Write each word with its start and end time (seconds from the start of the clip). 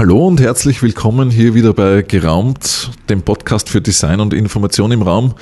Hallo 0.00 0.26
und 0.26 0.40
herzlich 0.40 0.82
willkommen 0.82 1.30
hier 1.30 1.52
wieder 1.52 1.74
bei 1.74 2.00
Geraumt, 2.00 2.90
dem 3.10 3.20
Podcast 3.20 3.68
für 3.68 3.82
Design 3.82 4.20
und 4.20 4.32
Information 4.32 4.92
im 4.92 5.02
Raum. 5.02 5.34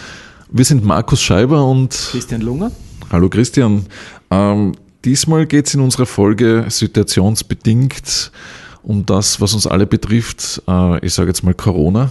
Wir 0.51 0.65
sind 0.65 0.85
Markus 0.85 1.23
Scheiber 1.23 1.65
und 1.65 1.91
Christian 2.11 2.41
Lunger. 2.41 2.73
Hallo 3.09 3.29
Christian. 3.29 3.87
Ähm, 4.33 4.75
diesmal 5.05 5.47
geht 5.47 5.69
es 5.69 5.75
in 5.75 5.81
unserer 5.81 6.07
Folge 6.07 6.65
situationsbedingt 6.67 8.33
um 8.83 9.07
das, 9.07 9.41
was 9.41 9.55
uns 9.55 9.69
alle 9.69 9.87
betrifft. 9.87 10.61
Äh, 10.67 11.07
ich 11.07 11.15
sage 11.15 11.29
jetzt 11.29 11.45
mal 11.45 11.55
Corona 11.55 12.11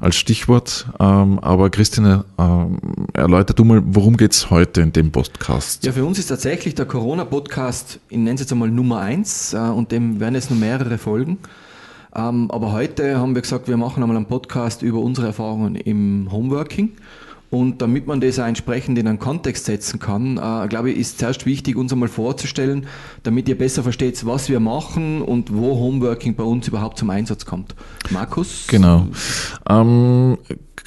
als 0.00 0.16
Stichwort. 0.16 0.86
Ähm, 0.98 1.38
aber 1.38 1.70
Christine, 1.70 2.24
ähm, 2.38 2.80
erläuter 3.12 3.54
du 3.54 3.62
mal, 3.62 3.82
worum 3.84 4.16
geht 4.16 4.32
es 4.32 4.50
heute 4.50 4.80
in 4.80 4.92
dem 4.92 5.12
Podcast? 5.12 5.84
Ja, 5.86 5.92
für 5.92 6.04
uns 6.04 6.18
ist 6.18 6.26
tatsächlich 6.26 6.74
der 6.74 6.86
Corona-Podcast, 6.86 8.00
ich 8.08 8.16
nenne 8.16 8.34
es 8.34 8.40
jetzt 8.40 8.50
einmal 8.50 8.68
Nummer 8.68 8.98
eins 8.98 9.54
äh, 9.54 9.58
und 9.58 9.92
dem 9.92 10.18
werden 10.18 10.34
jetzt 10.34 10.50
noch 10.50 10.58
mehrere 10.58 10.98
Folgen. 10.98 11.38
Ähm, 12.18 12.50
aber 12.50 12.72
heute 12.72 13.18
haben 13.18 13.36
wir 13.36 13.42
gesagt, 13.42 13.68
wir 13.68 13.76
machen 13.76 14.02
einmal 14.02 14.16
einen 14.16 14.26
Podcast 14.26 14.82
über 14.82 14.98
unsere 14.98 15.28
Erfahrungen 15.28 15.76
im 15.76 16.28
Homeworking. 16.32 16.96
Und 17.50 17.80
damit 17.80 18.06
man 18.06 18.20
das 18.20 18.38
auch 18.38 18.46
entsprechend 18.46 18.98
in 18.98 19.08
einen 19.08 19.18
Kontext 19.18 19.64
setzen 19.64 19.98
kann, 19.98 20.36
äh, 20.36 20.68
glaube 20.68 20.90
ich, 20.90 20.98
ist 20.98 21.18
zuerst 21.18 21.46
wichtig, 21.46 21.76
uns 21.76 21.92
einmal 21.92 22.08
vorzustellen, 22.08 22.86
damit 23.22 23.48
ihr 23.48 23.56
besser 23.56 23.82
versteht, 23.82 24.26
was 24.26 24.50
wir 24.50 24.60
machen 24.60 25.22
und 25.22 25.54
wo 25.54 25.76
Homeworking 25.76 26.34
bei 26.34 26.44
uns 26.44 26.68
überhaupt 26.68 26.98
zum 26.98 27.08
Einsatz 27.08 27.46
kommt. 27.46 27.74
Markus? 28.10 28.66
Genau. 28.68 29.06
Ähm, 29.68 30.36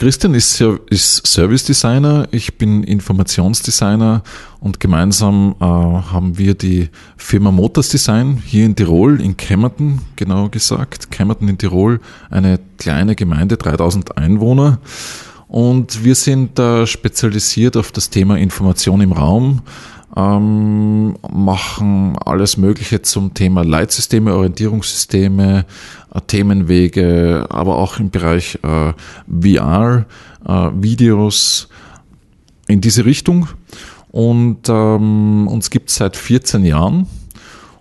Christian 0.01 0.33
ist, 0.33 0.59
ist 0.89 1.27
Service 1.27 1.63
Designer, 1.63 2.27
ich 2.31 2.57
bin 2.57 2.83
Informationsdesigner 2.83 4.23
und 4.59 4.79
gemeinsam 4.79 5.55
äh, 5.59 5.63
haben 5.63 6.39
wir 6.39 6.55
die 6.55 6.89
Firma 7.17 7.51
Motors 7.51 7.89
Design 7.89 8.41
hier 8.43 8.65
in 8.65 8.75
Tirol, 8.75 9.21
in 9.21 9.37
Kemmerton 9.37 9.99
genau 10.15 10.49
gesagt. 10.49 11.11
Kemmerton 11.11 11.49
in 11.49 11.57
Tirol, 11.57 11.99
eine 12.29 12.59
kleine 12.77 13.15
Gemeinde, 13.15 13.57
3000 13.57 14.17
Einwohner. 14.17 14.79
Und 15.51 16.05
wir 16.05 16.15
sind 16.15 16.57
da 16.57 16.87
spezialisiert 16.87 17.75
auf 17.75 17.91
das 17.91 18.09
Thema 18.09 18.37
Information 18.37 19.01
im 19.01 19.11
Raum, 19.11 19.63
ähm, 20.15 21.17
machen 21.29 22.17
alles 22.23 22.55
Mögliche 22.55 23.01
zum 23.01 23.33
Thema 23.33 23.65
Leitsysteme, 23.65 24.33
Orientierungssysteme, 24.33 25.65
äh, 26.13 26.21
Themenwege, 26.25 27.47
aber 27.49 27.79
auch 27.79 27.99
im 27.99 28.11
Bereich 28.11 28.59
äh, 28.63 28.93
VR, 29.27 30.05
äh, 30.47 30.69
Videos 30.73 31.67
in 32.69 32.79
diese 32.79 33.03
Richtung. 33.03 33.49
Und 34.09 34.69
ähm, 34.69 35.49
uns 35.49 35.69
gibt 35.69 35.89
es 35.89 35.97
seit 35.97 36.15
14 36.15 36.63
Jahren 36.63 37.07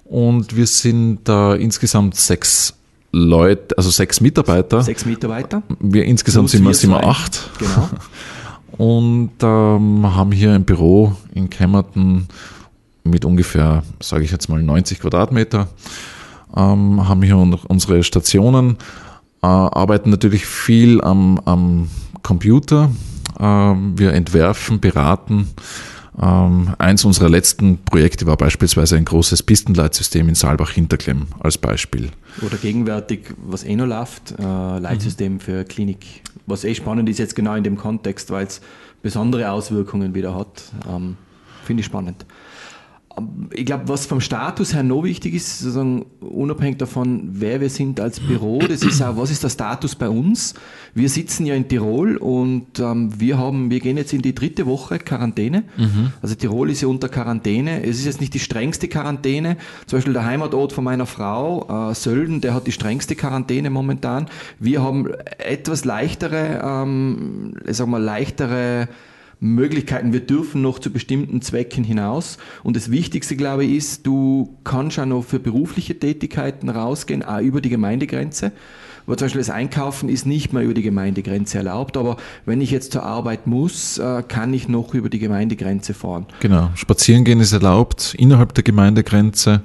und 0.06 0.56
wir 0.56 0.66
sind 0.66 1.28
insgesamt 1.28 2.16
sechs 2.16 2.79
Leute, 3.12 3.76
also 3.76 3.90
sechs 3.90 4.20
Mitarbeiter. 4.20 4.82
Sechs 4.82 5.04
Mitarbeiter. 5.04 5.62
Wir 5.80 6.04
insgesamt 6.04 6.50
sind 6.50 6.64
wir, 6.64 6.74
sind 6.74 6.90
wir 6.90 7.04
acht. 7.04 7.50
Genau. 7.58 7.88
Und 8.76 9.32
ähm, 9.42 10.14
haben 10.14 10.32
hier 10.32 10.52
ein 10.52 10.64
Büro 10.64 11.16
in 11.34 11.50
Kemmerton 11.50 12.28
mit 13.04 13.24
ungefähr, 13.24 13.82
sage 14.00 14.24
ich 14.24 14.30
jetzt 14.30 14.48
mal, 14.48 14.62
90 14.62 15.00
Quadratmeter. 15.00 15.68
Ähm, 16.56 17.06
haben 17.08 17.22
hier 17.22 17.36
unsere 17.36 18.02
Stationen, 18.02 18.76
äh, 19.42 19.46
arbeiten 19.46 20.10
natürlich 20.10 20.46
viel 20.46 21.00
am, 21.02 21.40
am 21.44 21.90
Computer. 22.22 22.90
Äh, 23.38 23.44
wir 23.44 24.12
entwerfen, 24.12 24.80
beraten 24.80 25.48
ähm, 26.20 26.74
eins 26.78 27.04
unserer 27.04 27.28
letzten 27.28 27.78
Projekte 27.78 28.26
war 28.26 28.36
beispielsweise 28.36 28.96
ein 28.96 29.04
großes 29.04 29.42
Pistenleitsystem 29.42 30.28
in 30.28 30.34
Saalbach-Hinterklemm 30.34 31.28
als 31.40 31.58
Beispiel. 31.58 32.10
Oder 32.42 32.56
gegenwärtig, 32.56 33.34
was 33.36 33.64
eh 33.64 33.76
noch 33.76 33.86
läuft, 33.86 34.34
äh, 34.38 34.78
Leitsystem 34.78 35.34
mhm. 35.34 35.40
für 35.40 35.64
Klinik. 35.64 36.22
Was 36.46 36.64
eh 36.64 36.74
spannend 36.74 37.08
ist 37.08 37.18
jetzt 37.18 37.36
genau 37.36 37.54
in 37.54 37.64
dem 37.64 37.76
Kontext, 37.76 38.30
weil 38.30 38.46
es 38.46 38.60
besondere 39.02 39.50
Auswirkungen 39.50 40.14
wieder 40.14 40.34
hat. 40.34 40.64
Ähm, 40.88 41.16
Finde 41.64 41.82
ich 41.82 41.86
spannend 41.86 42.24
ich 43.52 43.66
glaube, 43.66 43.88
was 43.88 44.06
vom 44.06 44.20
Status 44.20 44.74
her 44.74 44.82
noch 44.82 45.02
wichtig 45.02 45.34
ist, 45.34 45.58
sozusagen 45.58 46.06
unabhängig 46.20 46.78
davon, 46.78 47.28
wer 47.32 47.60
wir 47.60 47.68
sind 47.68 48.00
als 48.00 48.20
Büro, 48.20 48.60
das 48.60 48.82
ist 48.82 49.02
auch, 49.02 49.16
was 49.16 49.30
ist 49.30 49.42
der 49.42 49.48
Status 49.48 49.96
bei 49.96 50.08
uns? 50.08 50.54
Wir 50.94 51.08
sitzen 51.08 51.44
ja 51.44 51.54
in 51.54 51.68
Tirol 51.68 52.16
und 52.16 52.78
ähm, 52.78 53.12
wir 53.18 53.38
haben, 53.38 53.70
wir 53.70 53.80
gehen 53.80 53.96
jetzt 53.96 54.12
in 54.12 54.22
die 54.22 54.34
dritte 54.34 54.66
Woche 54.66 54.98
Quarantäne. 54.98 55.64
Mhm. 55.76 56.12
Also 56.22 56.34
Tirol 56.36 56.70
ist 56.70 56.80
ja 56.80 56.88
unter 56.88 57.08
Quarantäne. 57.08 57.84
Es 57.84 57.98
ist 57.98 58.06
jetzt 58.06 58.20
nicht 58.20 58.34
die 58.34 58.38
strengste 58.38 58.88
Quarantäne. 58.88 59.56
Zum 59.86 59.98
Beispiel 59.98 60.12
der 60.12 60.24
Heimatort 60.24 60.72
von 60.72 60.84
meiner 60.84 61.06
Frau, 61.06 61.90
äh, 61.90 61.94
Sölden, 61.94 62.40
der 62.40 62.54
hat 62.54 62.66
die 62.66 62.72
strengste 62.72 63.16
Quarantäne 63.16 63.70
momentan. 63.70 64.26
Wir 64.58 64.82
haben 64.82 65.08
etwas 65.38 65.84
leichtere, 65.84 66.60
ähm, 66.64 67.54
ich 67.66 67.76
sag 67.76 67.88
mal, 67.88 68.02
leichtere 68.02 68.88
Möglichkeiten. 69.40 70.12
Wir 70.12 70.20
dürfen 70.20 70.62
noch 70.62 70.78
zu 70.78 70.90
bestimmten 70.90 71.40
Zwecken 71.40 71.82
hinaus. 71.82 72.36
Und 72.62 72.76
das 72.76 72.90
Wichtigste, 72.90 73.36
glaube 73.36 73.64
ich, 73.64 73.76
ist, 73.76 74.06
du 74.06 74.56
kannst 74.64 74.98
auch 74.98 75.06
noch 75.06 75.22
für 75.22 75.40
berufliche 75.40 75.98
Tätigkeiten 75.98 76.68
rausgehen, 76.68 77.22
auch 77.22 77.40
über 77.40 77.60
die 77.60 77.70
Gemeindegrenze. 77.70 78.52
Aber 79.06 79.16
zum 79.16 79.26
Beispiel 79.26 79.40
das 79.40 79.50
Einkaufen 79.50 80.08
ist 80.08 80.24
nicht 80.24 80.52
mehr 80.52 80.62
über 80.62 80.74
die 80.74 80.82
Gemeindegrenze 80.82 81.58
erlaubt, 81.58 81.96
aber 81.96 82.16
wenn 82.44 82.60
ich 82.60 82.70
jetzt 82.70 82.92
zur 82.92 83.02
Arbeit 83.02 83.46
muss, 83.46 83.98
äh, 83.98 84.22
kann 84.22 84.54
ich 84.54 84.68
noch 84.68 84.94
über 84.94 85.08
die 85.08 85.18
Gemeindegrenze 85.18 85.94
fahren. 85.94 86.26
Genau, 86.38 86.70
spazieren 86.76 87.24
gehen 87.24 87.40
ist 87.40 87.52
erlaubt 87.52 88.14
innerhalb 88.16 88.54
der 88.54 88.62
Gemeindegrenze. 88.62 89.62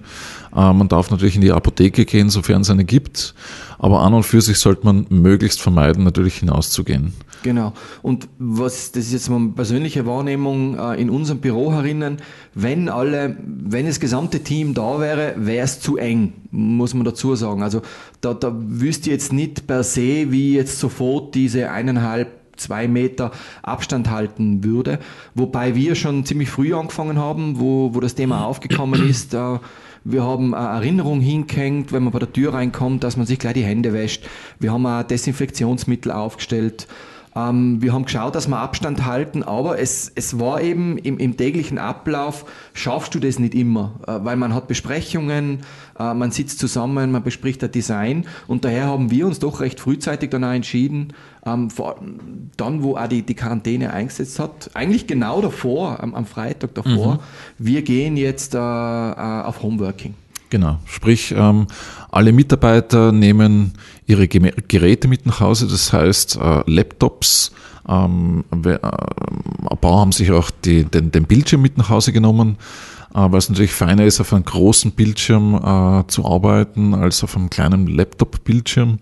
Äh, 0.56 0.74
man 0.74 0.88
darf 0.88 1.12
natürlich 1.12 1.35
in 1.35 1.41
die 1.41 1.52
Apotheke 1.52 2.06
gehen, 2.06 2.30
sofern 2.30 2.62
es 2.62 2.72
eine 2.72 2.85
gibt, 2.85 3.35
aber 3.78 4.00
an 4.00 4.16
und 4.16 4.24
für 4.24 4.41
sich 4.41 4.58
sollte 4.58 4.85
man 4.85 5.06
möglichst 5.09 5.62
vermeiden, 5.62 6.03
natürlich 6.03 6.38
hinauszugehen. 6.38 7.14
Genau. 7.46 7.74
Und 8.02 8.28
was, 8.40 8.92
das 8.92 9.06
ist 9.06 9.14
jetzt 9.14 9.30
meine 9.30 9.50
persönliche 9.50 10.08
Wahrnehmung 10.08 10.80
äh, 10.80 11.00
in 11.00 11.12
unserem 11.12 11.42
Büro 11.42 11.72
herinnen, 11.72 12.18
wenn 12.56 12.90
alle, 12.90 13.38
wenn 13.46 13.86
das 13.86 14.00
gesamte 14.00 14.40
Team 14.40 14.74
da 14.74 15.00
wäre, 15.00 15.36
wäre 15.38 15.64
es 15.64 15.80
zu 15.80 15.98
eng, 15.98 16.34
muss 16.50 16.96
man 16.96 17.06
dazu 17.06 17.36
sagen. 17.36 17.62
Also 17.62 17.84
da, 18.20 18.34
da 18.34 18.52
wüsste 18.52 19.12
ich 19.12 19.14
jetzt 19.14 19.32
nicht 19.32 19.68
per 19.68 19.84
se, 19.84 20.32
wie 20.32 20.56
jetzt 20.56 20.80
sofort 20.80 21.36
diese 21.36 21.70
eineinhalb 21.70 22.32
zwei 22.58 22.88
Meter 22.88 23.30
Abstand 23.62 24.10
halten 24.10 24.64
würde. 24.64 24.98
Wobei 25.36 25.76
wir 25.76 25.94
schon 25.94 26.26
ziemlich 26.26 26.50
früh 26.50 26.74
angefangen 26.74 27.20
haben, 27.20 27.60
wo, 27.60 27.94
wo 27.94 28.00
das 28.00 28.16
Thema 28.16 28.44
aufgekommen 28.46 29.08
ist. 29.08 29.36
Äh, 29.36 29.60
wir 30.04 30.24
haben 30.24 30.56
eine 30.56 30.68
Erinnerung 30.80 31.22
hingehängt, 31.22 31.92
wenn 31.92 32.02
man 32.02 32.12
bei 32.12 32.20
der 32.20 32.34
Tür 32.34 32.56
reinkommt, 32.56 33.04
dass 33.04 33.18
man 33.18 33.28
sich 33.28 33.38
gleich 33.38 33.54
die 33.54 33.64
Hände 33.64 33.94
wäscht. 33.94 34.28
Wir 34.60 34.72
haben 34.72 34.86
ein 34.88 35.08
Desinfektionsmittel 35.08 36.12
aufgestellt. 36.12 36.88
Ähm, 37.35 37.81
wir 37.81 37.94
haben 37.94 38.06
geschaut, 38.06 38.35
dass 38.35 38.47
wir 38.47 38.57
Abstand 38.57 39.06
halten, 39.06 39.44
aber 39.44 39.78
es, 39.78 40.12
es 40.16 40.40
war 40.40 40.62
eben 40.62 40.97
im, 40.97 41.18
im 41.18 41.35
täglichen 41.35 41.78
Ablauf, 41.78 42.46
schaffst 42.73 43.13
du 43.13 43.19
das 43.19 43.40
nicht 43.40 43.53
immer, 43.53 44.00
äh, 44.07 44.19
weil 44.23 44.38
man 44.38 44.53
hat 44.53 44.68
Besprechungen, 44.68 45.59
äh, 46.00 46.13
man 46.13 46.31
sitzt 46.31 46.59
zusammen, 46.59 47.12
man 47.12 47.23
bespricht 47.23 47.62
das 47.62 47.72
Design 47.72 48.25
und 48.47 48.63
daher 48.63 48.88
haben 48.88 49.12
wir 49.12 49.28
uns 49.28 49.40
doch 49.40 49.59
recht 49.59 49.79
frühzeitig 49.79 50.29
dann 50.29 50.46
auch 50.46 50.53
entschieden, 50.53 51.13
ähm, 51.46 51.69
vor, 51.69 52.00
dann 52.56 52.84
wo 52.84 52.96
auch 52.96 53.07
die, 53.07 53.22
die 53.22 53.35
Quarantäne 53.35 53.91
eingesetzt 53.91 54.40
hat, 54.40 54.72
eigentlich 54.73 55.06
genau 55.06 55.41
davor, 55.41 56.02
am, 56.02 56.16
am 56.16 56.25
Freitag 56.25 56.73
davor, 56.75 57.16
mhm. 57.16 57.19
wir 57.57 57.81
gehen 57.81 58.16
jetzt 58.16 58.56
äh, 58.56 58.57
äh 58.57 58.62
auf 58.62 59.62
Homeworking. 59.62 60.13
Genau, 60.50 60.80
sprich, 60.86 61.34
ähm, 61.36 61.68
alle 62.12 62.32
Mitarbeiter 62.32 63.12
nehmen 63.12 63.74
ihre 64.06 64.28
Geräte 64.28 65.08
mit 65.08 65.26
nach 65.26 65.40
Hause, 65.40 65.68
das 65.68 65.92
heißt 65.92 66.38
äh, 66.38 66.64
Laptops. 66.66 67.52
Ähm, 67.88 68.46
wir, 68.52 68.76
äh, 68.76 69.70
ein 69.70 69.78
paar 69.80 70.00
haben 70.00 70.12
sich 70.12 70.32
auch 70.32 70.52
die, 70.52 70.86
den, 70.86 71.12
den 71.12 71.26
Bildschirm 71.26 71.62
mit 71.62 71.78
nach 71.78 71.90
Hause 71.90 72.12
genommen, 72.12 72.58
äh, 73.14 73.20
weil 73.20 73.38
es 73.38 73.50
natürlich 73.50 73.74
feiner 73.74 74.06
ist, 74.06 74.22
auf 74.22 74.34
einem 74.34 74.46
großen 74.46 74.92
Bildschirm 74.92 75.56
äh, 75.56 76.08
zu 76.08 76.26
arbeiten 76.26 76.94
als 76.94 77.24
auf 77.24 77.36
einem 77.36 77.50
kleinen 77.50 77.88
Laptop-Bildschirm. 77.88 79.00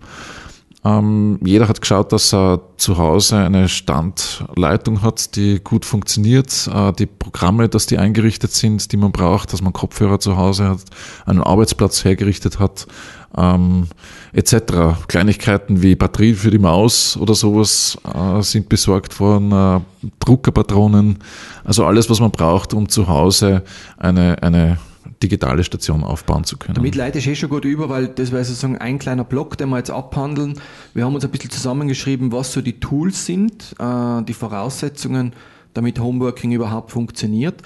Ähm, 0.86 1.38
jeder 1.42 1.66
hat 1.66 1.80
geschaut, 1.80 2.12
dass 2.12 2.34
er 2.34 2.60
zu 2.76 2.98
Hause 2.98 3.38
eine 3.38 3.68
Standleitung 3.70 5.00
hat, 5.00 5.34
die 5.34 5.58
gut 5.64 5.86
funktioniert, 5.86 6.68
äh, 6.72 6.92
die 6.92 7.06
Programme, 7.06 7.70
dass 7.70 7.86
die 7.86 7.96
eingerichtet 7.96 8.52
sind, 8.52 8.92
die 8.92 8.98
man 8.98 9.10
braucht, 9.10 9.54
dass 9.54 9.62
man 9.62 9.72
Kopfhörer 9.72 10.20
zu 10.20 10.36
Hause 10.36 10.68
hat, 10.68 10.80
einen 11.24 11.42
Arbeitsplatz 11.42 12.04
hergerichtet 12.04 12.58
hat, 12.58 12.86
ähm, 13.34 13.88
etc. 14.34 15.06
Kleinigkeiten 15.08 15.80
wie 15.80 15.94
Batterie 15.94 16.34
für 16.34 16.50
die 16.50 16.58
Maus 16.58 17.16
oder 17.16 17.34
sowas 17.34 17.96
äh, 18.12 18.42
sind 18.42 18.68
besorgt 18.68 19.18
worden, 19.20 19.52
äh, 19.52 19.80
Druckerpatronen, 20.20 21.18
also 21.64 21.86
alles, 21.86 22.10
was 22.10 22.20
man 22.20 22.30
braucht, 22.30 22.74
um 22.74 22.90
zu 22.90 23.08
Hause 23.08 23.62
eine, 23.96 24.42
eine 24.42 24.78
digitale 25.22 25.64
Station 25.64 26.04
aufbauen 26.04 26.44
zu 26.44 26.56
können. 26.56 26.74
Damit 26.74 26.94
leite 26.94 27.18
ich 27.18 27.26
eh 27.26 27.34
schon 27.34 27.50
gut 27.50 27.64
über, 27.64 27.88
weil 27.88 28.08
das 28.08 28.32
wäre 28.32 28.44
sozusagen 28.44 28.78
ein 28.78 28.98
kleiner 28.98 29.24
Block, 29.24 29.56
den 29.58 29.68
wir 29.70 29.78
jetzt 29.78 29.90
abhandeln. 29.90 30.54
Wir 30.94 31.04
haben 31.04 31.14
uns 31.14 31.24
ein 31.24 31.30
bisschen 31.30 31.50
zusammengeschrieben, 31.50 32.32
was 32.32 32.52
so 32.52 32.60
die 32.60 32.80
Tools 32.80 33.26
sind, 33.26 33.74
äh, 33.78 34.22
die 34.22 34.34
Voraussetzungen, 34.34 35.32
damit 35.74 35.98
Homeworking 36.00 36.52
überhaupt 36.52 36.92
funktioniert. 36.92 37.62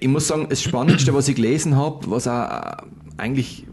Ich 0.00 0.08
muss 0.08 0.28
sagen, 0.28 0.46
das 0.48 0.62
Spannendste, 0.62 1.12
was 1.12 1.28
ich 1.28 1.36
gelesen 1.36 1.76
habe, 1.76 2.10
was 2.10 2.28
auch 2.28 2.48
äh, 2.48 2.76
eigentlich 3.16 3.66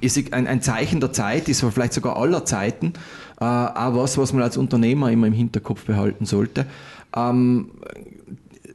ist 0.00 0.32
ein, 0.32 0.62
Zeichen 0.62 1.00
der 1.00 1.12
Zeit, 1.12 1.48
ist 1.48 1.60
vielleicht 1.60 1.92
sogar 1.92 2.16
aller 2.16 2.44
Zeiten, 2.44 2.94
äh, 3.40 3.44
auch 3.44 3.94
was, 3.94 4.18
was 4.18 4.32
man 4.32 4.42
als 4.42 4.56
Unternehmer 4.56 5.10
immer 5.10 5.28
im 5.28 5.32
Hinterkopf 5.32 5.84
behalten 5.84 6.26
sollte. 6.26 6.66
Ähm, 7.14 7.70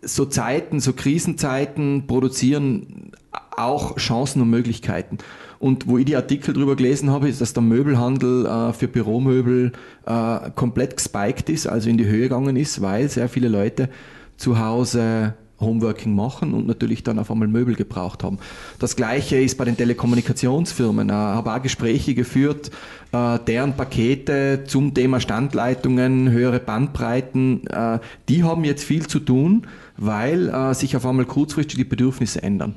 so 0.01 0.25
Zeiten, 0.25 0.79
so 0.79 0.93
Krisenzeiten 0.93 2.07
produzieren 2.07 3.11
auch 3.55 3.97
Chancen 3.97 4.41
und 4.41 4.49
Möglichkeiten. 4.49 5.17
Und 5.59 5.87
wo 5.87 5.97
ich 5.97 6.05
die 6.05 6.15
Artikel 6.15 6.53
drüber 6.53 6.75
gelesen 6.75 7.09
habe, 7.09 7.27
ist, 7.29 7.41
dass 7.41 7.53
der 7.53 7.63
Möbelhandel 7.63 8.45
äh, 8.45 8.73
für 8.73 8.87
Büromöbel 8.87 9.71
äh, 10.05 10.51
komplett 10.55 10.97
gespiked 10.97 11.49
ist, 11.49 11.67
also 11.67 11.89
in 11.89 11.97
die 11.97 12.05
Höhe 12.05 12.23
gegangen 12.23 12.55
ist, 12.55 12.81
weil 12.81 13.09
sehr 13.09 13.27
viele 13.27 13.47
Leute 13.47 13.89
zu 14.37 14.59
Hause 14.59 15.33
Homeworking 15.59 16.13
machen 16.13 16.53
und 16.53 16.67
natürlich 16.67 17.03
dann 17.03 17.17
auf 17.19 17.31
einmal 17.31 17.47
Möbel 17.47 17.75
gebraucht 17.75 18.23
haben. 18.23 18.37
Das 18.79 18.95
gleiche 18.95 19.37
ist 19.37 19.57
bei 19.57 19.65
den 19.65 19.75
Telekommunikationsfirmen. 19.75 21.07
Ich 21.07 21.13
habe 21.13 21.51
auch 21.51 21.61
Gespräche 21.61 22.13
geführt, 22.13 22.69
äh, 23.11 23.39
deren 23.39 23.73
Pakete 23.75 24.65
zum 24.67 24.93
Thema 24.93 25.19
Standleitungen, 25.19 26.29
höhere 26.29 26.59
Bandbreiten, 26.59 27.65
äh, 27.67 27.99
die 28.29 28.43
haben 28.43 28.63
jetzt 28.65 28.83
viel 28.83 29.07
zu 29.07 29.19
tun, 29.19 29.65
weil 29.97 30.49
äh, 30.49 30.73
sich 30.75 30.95
auf 30.95 31.05
einmal 31.05 31.25
kurzfristig 31.25 31.77
die 31.77 31.83
Bedürfnisse 31.83 32.43
ändern. 32.43 32.75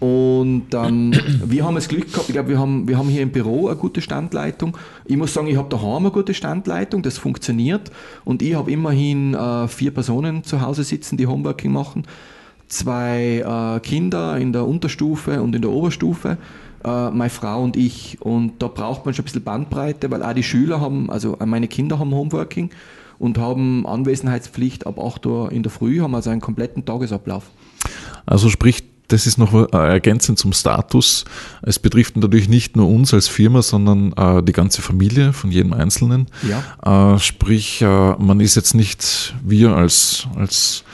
Und 0.00 0.68
ähm, 0.72 1.12
wir 1.44 1.64
haben 1.64 1.74
das 1.74 1.88
Glück 1.88 2.10
gehabt, 2.10 2.28
ich 2.28 2.32
glaube, 2.32 2.48
wir 2.48 2.58
haben, 2.58 2.88
wir 2.88 2.98
haben 2.98 3.08
hier 3.08 3.22
im 3.22 3.30
Büro 3.30 3.68
eine 3.68 3.76
gute 3.76 4.00
Standleitung. 4.00 4.76
Ich 5.04 5.16
muss 5.16 5.32
sagen, 5.32 5.46
ich 5.46 5.56
habe 5.56 5.68
daheim 5.68 5.98
eine 5.98 6.10
gute 6.10 6.34
Standleitung, 6.34 7.02
das 7.02 7.18
funktioniert. 7.18 7.90
Und 8.24 8.42
ich 8.42 8.54
habe 8.54 8.72
immerhin 8.72 9.34
äh, 9.34 9.68
vier 9.68 9.92
Personen 9.92 10.42
zu 10.42 10.62
Hause 10.62 10.84
sitzen, 10.84 11.18
die 11.18 11.26
Homeworking 11.26 11.70
machen. 11.70 12.04
Zwei 12.68 13.44
äh, 13.44 13.80
Kinder 13.80 14.38
in 14.38 14.52
der 14.52 14.66
Unterstufe 14.66 15.42
und 15.42 15.54
in 15.54 15.62
der 15.62 15.70
Oberstufe, 15.70 16.38
äh, 16.82 17.10
meine 17.10 17.30
Frau 17.30 17.62
und 17.62 17.76
ich. 17.76 18.16
Und 18.20 18.62
da 18.62 18.68
braucht 18.68 19.04
man 19.04 19.12
schon 19.12 19.24
ein 19.24 19.26
bisschen 19.26 19.44
Bandbreite, 19.44 20.10
weil 20.10 20.22
auch 20.22 20.32
die 20.32 20.42
Schüler 20.42 20.80
haben, 20.80 21.10
also 21.10 21.36
meine 21.44 21.68
Kinder 21.68 21.98
haben 21.98 22.14
Homeworking 22.14 22.70
und 23.18 23.36
haben 23.36 23.86
Anwesenheitspflicht 23.86 24.86
ab 24.86 24.98
8 24.98 25.26
Uhr 25.26 25.52
in 25.52 25.62
der 25.62 25.70
Früh, 25.70 26.00
haben 26.00 26.14
also 26.14 26.30
einen 26.30 26.40
kompletten 26.40 26.86
Tagesablauf. 26.86 27.50
Also 28.24 28.48
sprich, 28.48 28.89
das 29.12 29.26
ist 29.26 29.38
noch 29.38 29.52
äh, 29.52 29.76
ergänzend 29.76 30.38
zum 30.38 30.52
Status. 30.52 31.24
Es 31.62 31.78
betrifft 31.78 32.16
natürlich 32.16 32.48
nicht 32.48 32.76
nur 32.76 32.88
uns 32.88 33.12
als 33.12 33.28
Firma, 33.28 33.62
sondern 33.62 34.12
äh, 34.12 34.42
die 34.42 34.52
ganze 34.52 34.82
Familie 34.82 35.32
von 35.32 35.50
jedem 35.50 35.72
Einzelnen. 35.72 36.28
Ja. 36.42 37.14
Äh, 37.14 37.18
sprich, 37.18 37.82
äh, 37.82 37.86
man 37.86 38.40
ist 38.40 38.54
jetzt 38.54 38.74
nicht 38.74 39.34
wir 39.44 39.72
als, 39.72 40.26
als 40.36 40.84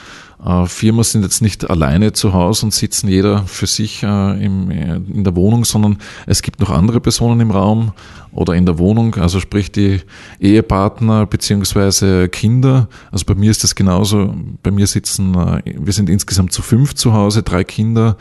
äh, 0.44 0.66
Firma 0.66 1.02
sind 1.02 1.22
jetzt 1.22 1.40
nicht 1.40 1.68
alleine 1.70 2.12
zu 2.12 2.34
Hause 2.34 2.66
und 2.66 2.74
sitzen 2.74 3.08
jeder 3.08 3.44
für 3.46 3.66
sich 3.66 4.02
äh, 4.02 4.44
im, 4.44 4.70
in 4.70 5.24
der 5.24 5.34
Wohnung, 5.34 5.64
sondern 5.64 5.98
es 6.26 6.42
gibt 6.42 6.60
noch 6.60 6.70
andere 6.70 7.00
Personen 7.00 7.40
im 7.40 7.50
Raum 7.50 7.92
oder 8.32 8.52
in 8.52 8.66
der 8.66 8.78
Wohnung, 8.78 9.14
also 9.14 9.40
sprich 9.40 9.72
die 9.72 10.00
Ehepartner 10.38 11.24
beziehungsweise 11.24 12.28
Kinder. 12.28 12.88
Also 13.10 13.24
bei 13.24 13.34
mir 13.34 13.50
ist 13.50 13.64
das 13.64 13.74
genauso. 13.74 14.34
Bei 14.62 14.70
mir 14.70 14.86
sitzen, 14.86 15.34
äh, 15.34 15.62
wir 15.78 15.92
sind 15.92 16.10
insgesamt 16.10 16.52
zu 16.52 16.60
fünf 16.60 16.94
zu 16.94 17.14
Hause, 17.14 17.42
drei 17.42 17.64
Kinder, 17.64 18.16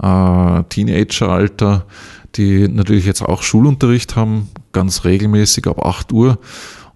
Teenageralter, 0.00 1.84
die 2.36 2.68
natürlich 2.68 3.04
jetzt 3.04 3.20
auch 3.20 3.42
Schulunterricht 3.42 4.16
haben, 4.16 4.48
ganz 4.72 5.04
regelmäßig 5.04 5.66
ab 5.66 5.84
8 5.84 6.12
Uhr 6.12 6.38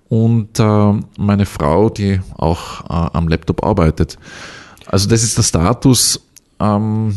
und 0.09 0.59
meine 0.59 1.45
Frau, 1.45 1.91
die 1.91 2.21
auch 2.39 2.89
am 2.89 3.29
Laptop 3.29 3.63
arbeitet. 3.63 4.17
Also 4.87 5.09
das 5.09 5.23
ist 5.23 5.37
der 5.37 5.43
Status. 5.43 6.21
Ähm, 6.61 7.15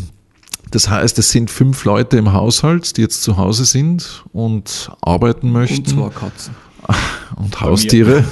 das 0.72 0.90
heißt, 0.90 1.18
es 1.19 1.31
sind 1.31 1.50
fünf 1.50 1.86
Leute 1.86 2.18
im 2.18 2.34
Haushalt, 2.34 2.98
die 2.98 3.02
jetzt 3.02 3.24
zu 3.24 3.38
Hause 3.38 3.66
sind 3.66 4.24
und 4.34 4.92
arbeiten 5.02 5.52
möchten. 5.52 6.00
Und 6.00 6.14
zwei 6.14 6.19
Katzen. 6.19 6.56
Und 7.36 7.60
Haustiere, 7.60 8.24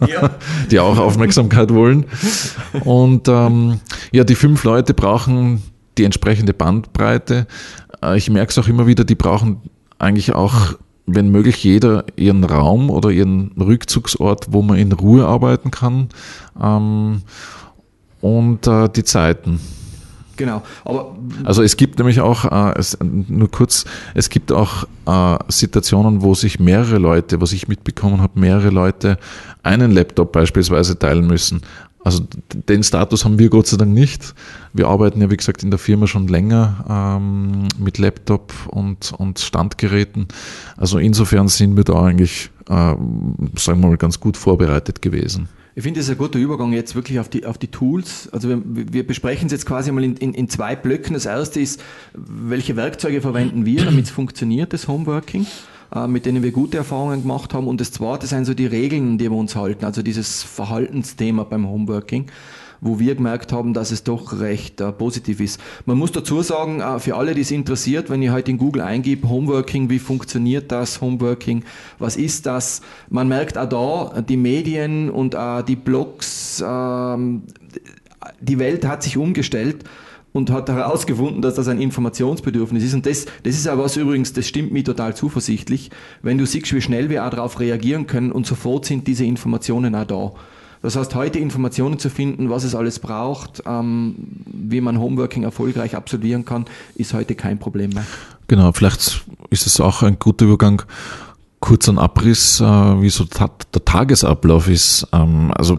die 0.70 0.78
auch 0.78 0.98
Aufmerksamkeit 0.98 1.72
wollen. 1.72 2.04
Und 2.84 3.26
ähm, 3.26 3.80
ja, 4.12 4.24
die 4.24 4.34
fünf 4.34 4.62
Leute 4.64 4.94
brauchen 4.94 5.62
die 5.96 6.04
entsprechende 6.04 6.52
Bandbreite. 6.52 7.46
Äh, 8.02 8.18
ich 8.18 8.30
merke 8.30 8.50
es 8.50 8.58
auch 8.58 8.68
immer 8.68 8.86
wieder, 8.86 9.04
die 9.04 9.14
brauchen 9.14 9.62
eigentlich 9.98 10.34
auch, 10.34 10.74
wenn 11.06 11.30
möglich, 11.30 11.64
jeder 11.64 12.04
ihren 12.16 12.44
Raum 12.44 12.90
oder 12.90 13.10
ihren 13.10 13.52
Rückzugsort, 13.58 14.52
wo 14.52 14.62
man 14.62 14.76
in 14.76 14.92
Ruhe 14.92 15.26
arbeiten 15.26 15.70
kann. 15.70 16.08
Ähm, 16.62 17.22
und 18.20 18.66
äh, 18.66 18.88
die 18.88 19.04
Zeiten. 19.04 19.60
Genau, 20.38 20.62
aber 20.84 21.16
also 21.42 21.64
es 21.64 21.76
gibt 21.76 21.98
nämlich 21.98 22.20
auch 22.20 22.44
äh, 22.44 22.78
es, 22.78 22.96
nur 23.00 23.50
kurz, 23.50 23.84
es 24.14 24.30
gibt 24.30 24.52
auch 24.52 24.84
äh, 25.06 25.36
Situationen, 25.48 26.22
wo 26.22 26.34
sich 26.34 26.60
mehrere 26.60 26.98
Leute, 26.98 27.40
was 27.40 27.52
ich 27.52 27.66
mitbekommen 27.66 28.20
habe, 28.20 28.38
mehrere 28.38 28.70
Leute 28.70 29.18
einen 29.64 29.90
Laptop 29.90 30.30
beispielsweise 30.30 30.96
teilen 30.96 31.26
müssen. 31.26 31.62
Also 32.04 32.22
den 32.68 32.84
Status 32.84 33.24
haben 33.24 33.40
wir 33.40 33.50
Gott 33.50 33.66
sei 33.66 33.76
Dank 33.76 33.92
nicht. 33.92 34.34
Wir 34.72 34.86
arbeiten 34.86 35.20
ja 35.20 35.28
wie 35.28 35.36
gesagt 35.36 35.64
in 35.64 35.70
der 35.70 35.78
Firma 35.80 36.06
schon 36.06 36.28
länger 36.28 36.84
ähm, 36.88 37.66
mit 37.76 37.98
Laptop 37.98 38.52
und, 38.68 39.12
und 39.18 39.40
Standgeräten. 39.40 40.28
Also 40.76 40.98
insofern 40.98 41.48
sind 41.48 41.76
wir 41.76 41.82
da 41.82 42.00
eigentlich, 42.00 42.50
äh, 42.68 42.94
sagen 43.56 43.80
wir 43.80 43.88
mal, 43.88 43.96
ganz 43.96 44.20
gut 44.20 44.36
vorbereitet 44.36 45.02
gewesen. 45.02 45.48
Ich 45.78 45.84
finde, 45.84 46.00
das 46.00 46.08
ist 46.08 46.10
ein 46.10 46.18
guter 46.18 46.40
Übergang 46.40 46.72
jetzt 46.72 46.96
wirklich 46.96 47.20
auf 47.20 47.28
die, 47.28 47.46
auf 47.46 47.56
die 47.56 47.68
Tools. 47.68 48.28
Also 48.32 48.48
wir, 48.48 48.60
wir 48.64 49.06
besprechen 49.06 49.46
es 49.46 49.52
jetzt 49.52 49.64
quasi 49.64 49.92
mal 49.92 50.02
in, 50.02 50.16
in, 50.16 50.34
in, 50.34 50.48
zwei 50.48 50.74
Blöcken. 50.74 51.14
Das 51.14 51.24
erste 51.24 51.60
ist, 51.60 51.80
welche 52.14 52.74
Werkzeuge 52.74 53.20
verwenden 53.20 53.64
wir, 53.64 53.84
damit 53.84 54.06
es 54.06 54.10
funktioniert, 54.10 54.72
das 54.72 54.88
Homeworking, 54.88 55.46
äh, 55.94 56.08
mit 56.08 56.26
denen 56.26 56.42
wir 56.42 56.50
gute 56.50 56.78
Erfahrungen 56.78 57.22
gemacht 57.22 57.54
haben. 57.54 57.68
Und 57.68 57.80
das 57.80 57.92
zweite 57.92 58.26
sind 58.26 58.44
so 58.44 58.54
die 58.54 58.66
Regeln, 58.66 59.18
die 59.18 59.30
wir 59.30 59.36
uns 59.36 59.54
halten, 59.54 59.84
also 59.84 60.02
dieses 60.02 60.42
Verhaltensthema 60.42 61.44
beim 61.44 61.68
Homeworking 61.68 62.26
wo 62.80 62.98
wir 62.98 63.14
gemerkt 63.14 63.52
haben, 63.52 63.74
dass 63.74 63.90
es 63.90 64.04
doch 64.04 64.40
recht 64.40 64.80
äh, 64.80 64.92
positiv 64.92 65.40
ist. 65.40 65.60
Man 65.86 65.98
muss 65.98 66.12
dazu 66.12 66.42
sagen, 66.42 66.80
äh, 66.80 66.98
für 66.98 67.16
alle, 67.16 67.34
die 67.34 67.42
es 67.42 67.50
interessiert, 67.50 68.10
wenn 68.10 68.22
ihr 68.22 68.32
heute 68.32 68.50
in 68.50 68.58
Google 68.58 68.82
eingibt, 68.82 69.28
Homeworking, 69.28 69.90
wie 69.90 69.98
funktioniert 69.98 70.70
das 70.72 71.00
Homeworking, 71.00 71.64
was 71.98 72.16
ist 72.16 72.46
das? 72.46 72.80
Man 73.08 73.28
merkt 73.28 73.58
auch 73.58 74.12
da, 74.12 74.20
die 74.22 74.36
Medien 74.36 75.10
und 75.10 75.34
äh, 75.34 75.62
die 75.64 75.76
Blogs, 75.76 76.62
ähm, 76.66 77.42
die 78.40 78.58
Welt 78.58 78.86
hat 78.86 79.02
sich 79.02 79.16
umgestellt 79.16 79.84
und 80.32 80.50
hat 80.50 80.68
herausgefunden, 80.68 81.42
dass 81.42 81.54
das 81.54 81.68
ein 81.68 81.80
Informationsbedürfnis 81.80 82.84
ist. 82.84 82.94
Und 82.94 83.06
das, 83.06 83.26
das 83.42 83.54
ist 83.54 83.68
auch 83.68 83.78
was 83.78 83.96
übrigens, 83.96 84.32
das 84.32 84.46
stimmt 84.46 84.72
mir 84.72 84.84
total 84.84 85.14
zuversichtlich, 85.14 85.90
wenn 86.22 86.38
du 86.38 86.46
siehst, 86.46 86.72
wie 86.74 86.80
schnell 86.80 87.10
wir 87.10 87.24
auch 87.24 87.30
darauf 87.30 87.60
reagieren 87.60 88.06
können 88.06 88.32
und 88.32 88.46
sofort 88.46 88.84
sind 88.84 89.06
diese 89.06 89.24
Informationen 89.24 89.94
auch 89.94 90.04
da. 90.04 90.32
Das 90.82 90.96
heißt, 90.96 91.14
heute 91.14 91.38
Informationen 91.38 91.98
zu 91.98 92.10
finden, 92.10 92.50
was 92.50 92.64
es 92.64 92.74
alles 92.74 92.98
braucht, 92.98 93.62
ähm, 93.66 94.14
wie 94.46 94.80
man 94.80 95.00
Homeworking 95.00 95.42
erfolgreich 95.42 95.96
absolvieren 95.96 96.44
kann, 96.44 96.66
ist 96.94 97.14
heute 97.14 97.34
kein 97.34 97.58
Problem 97.58 97.90
mehr. 97.90 98.06
Genau, 98.46 98.72
vielleicht 98.72 99.24
ist 99.50 99.66
es 99.66 99.80
auch 99.80 100.02
ein 100.02 100.18
guter 100.18 100.46
Übergang. 100.46 100.82
Kurz 101.60 101.88
ein 101.88 101.98
Abriss, 101.98 102.60
äh, 102.60 102.64
wie 102.64 103.10
so 103.10 103.24
der 103.24 103.84
Tagesablauf 103.84 104.68
ist. 104.68 105.06
Ähm, 105.12 105.52
also 105.56 105.78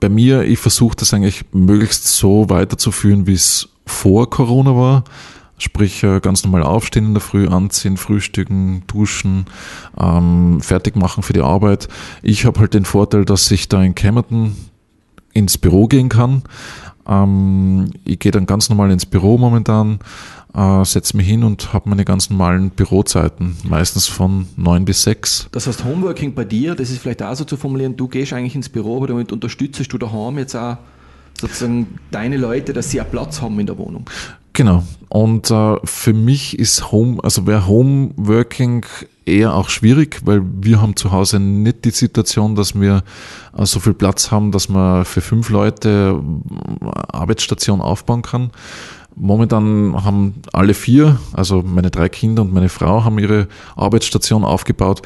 bei 0.00 0.08
mir, 0.08 0.42
ich 0.44 0.58
versuche 0.58 0.96
das 0.96 1.12
eigentlich 1.12 1.44
möglichst 1.52 2.06
so 2.06 2.48
weiterzuführen, 2.48 3.26
wie 3.26 3.34
es 3.34 3.68
vor 3.84 4.30
Corona 4.30 4.76
war. 4.76 5.04
Sprich, 5.58 6.02
äh, 6.04 6.20
ganz 6.20 6.44
normal 6.44 6.62
aufstehen 6.62 7.06
in 7.06 7.14
der 7.14 7.20
Früh, 7.20 7.48
anziehen, 7.48 7.96
frühstücken, 7.96 8.84
duschen, 8.86 9.46
ähm, 10.00 10.60
fertig 10.60 10.96
machen 10.96 11.22
für 11.22 11.32
die 11.32 11.40
Arbeit. 11.40 11.88
Ich 12.22 12.44
habe 12.44 12.60
halt 12.60 12.74
den 12.74 12.84
Vorteil, 12.84 13.24
dass 13.24 13.50
ich 13.50 13.68
da 13.68 13.82
in 13.82 13.94
Camerton 13.94 14.56
ins 15.32 15.58
Büro 15.58 15.86
gehen 15.86 16.08
kann. 16.08 16.42
Ähm, 17.08 17.90
ich 18.04 18.18
gehe 18.18 18.32
dann 18.32 18.46
ganz 18.46 18.68
normal 18.68 18.90
ins 18.90 19.06
Büro 19.06 19.38
momentan, 19.38 19.98
äh, 20.54 20.84
setze 20.84 21.16
mich 21.16 21.26
hin 21.26 21.42
und 21.42 21.72
habe 21.72 21.88
meine 21.88 22.04
ganz 22.04 22.30
normalen 22.30 22.70
Bürozeiten, 22.70 23.56
meistens 23.64 24.06
von 24.06 24.46
neun 24.56 24.84
bis 24.84 25.02
sechs. 25.02 25.48
Das 25.52 25.66
heißt, 25.66 25.84
Homeworking 25.84 26.34
bei 26.34 26.44
dir, 26.44 26.74
das 26.74 26.90
ist 26.90 27.00
vielleicht 27.00 27.22
auch 27.22 27.34
so 27.34 27.44
zu 27.44 27.56
formulieren, 27.56 27.96
du 27.96 28.08
gehst 28.08 28.32
eigentlich 28.32 28.54
ins 28.54 28.68
Büro, 28.68 28.98
aber 28.98 29.08
damit 29.08 29.32
unterstützt 29.32 29.92
du 29.92 29.98
daheim 29.98 30.38
jetzt 30.38 30.54
auch 30.54 30.76
sozusagen 31.40 31.98
deine 32.10 32.36
Leute, 32.36 32.72
dass 32.72 32.90
sie 32.90 33.00
auch 33.00 33.10
Platz 33.10 33.40
haben 33.40 33.58
in 33.60 33.66
der 33.66 33.78
Wohnung. 33.78 34.08
Genau. 34.58 34.82
Und 35.08 35.52
äh, 35.52 35.76
für 35.84 36.12
mich 36.12 36.58
ist 36.58 36.90
Home, 36.90 37.22
also 37.22 37.46
wäre 37.46 37.68
Homeworking 37.68 38.84
eher 39.24 39.54
auch 39.54 39.68
schwierig, 39.68 40.22
weil 40.24 40.42
wir 40.42 40.82
haben 40.82 40.96
zu 40.96 41.12
Hause 41.12 41.38
nicht 41.38 41.84
die 41.84 41.92
Situation, 41.92 42.56
dass 42.56 42.74
wir 42.74 43.04
äh, 43.56 43.64
so 43.64 43.78
viel 43.78 43.94
Platz 43.94 44.32
haben, 44.32 44.50
dass 44.50 44.68
man 44.68 45.04
für 45.04 45.20
fünf 45.20 45.50
Leute 45.50 46.20
äh, 46.20 46.86
Arbeitsstation 47.12 47.80
aufbauen 47.80 48.22
kann. 48.22 48.50
Momentan 49.14 50.04
haben 50.04 50.34
alle 50.52 50.74
vier, 50.74 51.20
also 51.32 51.62
meine 51.62 51.92
drei 51.92 52.08
Kinder 52.08 52.42
und 52.42 52.52
meine 52.52 52.68
Frau, 52.68 53.04
haben 53.04 53.20
ihre 53.20 53.46
Arbeitsstation 53.76 54.44
aufgebaut 54.44 55.02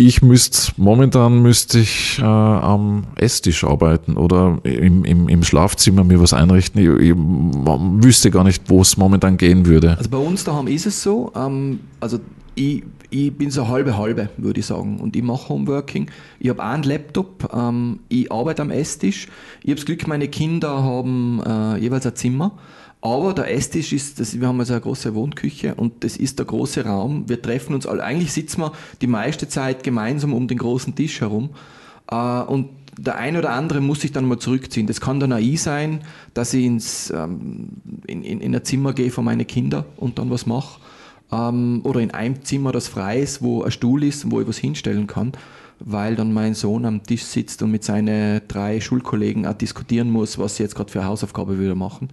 ich 0.00 0.22
müsste, 0.22 0.72
momentan 0.76 1.42
müsste 1.42 1.80
ich 1.80 2.20
äh, 2.20 2.22
am 2.22 3.08
Esstisch 3.16 3.64
arbeiten 3.64 4.16
oder 4.16 4.60
im, 4.62 5.04
im, 5.04 5.28
im 5.28 5.42
Schlafzimmer 5.42 6.04
mir 6.04 6.20
was 6.20 6.32
einrichten. 6.32 6.80
Ich, 6.80 7.10
ich 7.10 7.14
wüsste 7.16 8.30
gar 8.30 8.44
nicht, 8.44 8.70
wo 8.70 8.80
es 8.80 8.96
momentan 8.96 9.36
gehen 9.36 9.66
würde. 9.66 9.98
Also 9.98 10.08
bei 10.08 10.18
uns 10.18 10.44
daheim 10.44 10.68
ist 10.68 10.86
es 10.86 11.02
so, 11.02 11.32
ähm, 11.34 11.80
also 11.98 12.20
ich, 12.54 12.84
ich 13.10 13.36
bin 13.36 13.50
so 13.50 13.66
halbe 13.66 13.98
halbe, 13.98 14.28
würde 14.36 14.60
ich 14.60 14.66
sagen. 14.66 15.00
Und 15.00 15.16
ich 15.16 15.22
mache 15.22 15.48
Homeworking. 15.48 16.08
Ich 16.38 16.48
habe 16.48 16.62
einen 16.62 16.84
Laptop, 16.84 17.52
ähm, 17.52 17.98
ich 18.08 18.30
arbeite 18.30 18.62
am 18.62 18.70
Esstisch. 18.70 19.26
Ich 19.62 19.70
habe 19.70 19.76
das 19.76 19.84
Glück, 19.84 20.06
meine 20.06 20.28
Kinder 20.28 20.80
haben 20.80 21.42
äh, 21.44 21.76
jeweils 21.78 22.06
ein 22.06 22.14
Zimmer. 22.14 22.52
Aber 23.00 23.32
der 23.32 23.52
Esstisch 23.54 23.92
ist, 23.92 24.18
das, 24.18 24.40
wir 24.40 24.48
haben 24.48 24.58
also 24.58 24.72
eine 24.72 24.82
große 24.82 25.14
Wohnküche 25.14 25.74
und 25.76 26.02
das 26.02 26.16
ist 26.16 26.38
der 26.38 26.46
große 26.46 26.84
Raum. 26.84 27.28
Wir 27.28 27.40
treffen 27.40 27.74
uns 27.74 27.86
alle, 27.86 28.02
eigentlich 28.02 28.32
sitzen 28.32 28.60
wir 28.60 28.72
die 29.00 29.06
meiste 29.06 29.48
Zeit 29.48 29.84
gemeinsam 29.84 30.34
um 30.34 30.48
den 30.48 30.58
großen 30.58 30.94
Tisch 30.96 31.20
herum. 31.20 31.50
Äh, 32.10 32.16
und 32.16 32.70
der 32.98 33.16
eine 33.16 33.38
oder 33.38 33.50
andere 33.50 33.80
muss 33.80 34.00
sich 34.00 34.10
dann 34.10 34.26
mal 34.26 34.38
zurückziehen. 34.38 34.88
Das 34.88 35.00
kann 35.00 35.20
dann 35.20 35.30
ich 35.38 35.62
sein, 35.62 36.00
dass 36.34 36.52
ich 36.52 36.64
ins, 36.64 37.10
ähm, 37.10 37.68
in, 38.06 38.24
in, 38.24 38.40
in 38.40 38.54
ein 38.54 38.64
Zimmer 38.64 38.92
gehe 38.92 39.10
für 39.10 39.22
meine 39.22 39.44
Kinder 39.44 39.84
und 39.96 40.18
dann 40.18 40.30
was 40.30 40.46
mache. 40.46 40.80
Ähm, 41.30 41.80
oder 41.84 42.00
in 42.00 42.10
einem 42.10 42.42
Zimmer, 42.44 42.72
das 42.72 42.88
frei 42.88 43.20
ist, 43.20 43.42
wo 43.42 43.62
ein 43.62 43.70
Stuhl 43.70 44.02
ist, 44.02 44.30
wo 44.30 44.40
ich 44.40 44.48
was 44.48 44.58
hinstellen 44.58 45.06
kann, 45.06 45.32
weil 45.78 46.16
dann 46.16 46.32
mein 46.32 46.54
Sohn 46.54 46.84
am 46.84 47.04
Tisch 47.04 47.22
sitzt 47.22 47.62
und 47.62 47.70
mit 47.70 47.84
seinen 47.84 48.40
drei 48.48 48.80
Schulkollegen 48.80 49.46
auch 49.46 49.54
diskutieren 49.54 50.10
muss, 50.10 50.38
was 50.38 50.56
sie 50.56 50.64
jetzt 50.64 50.74
gerade 50.74 50.90
für 50.90 51.00
eine 51.00 51.08
Hausaufgabe 51.08 51.60
wieder 51.60 51.76
machen. 51.76 52.08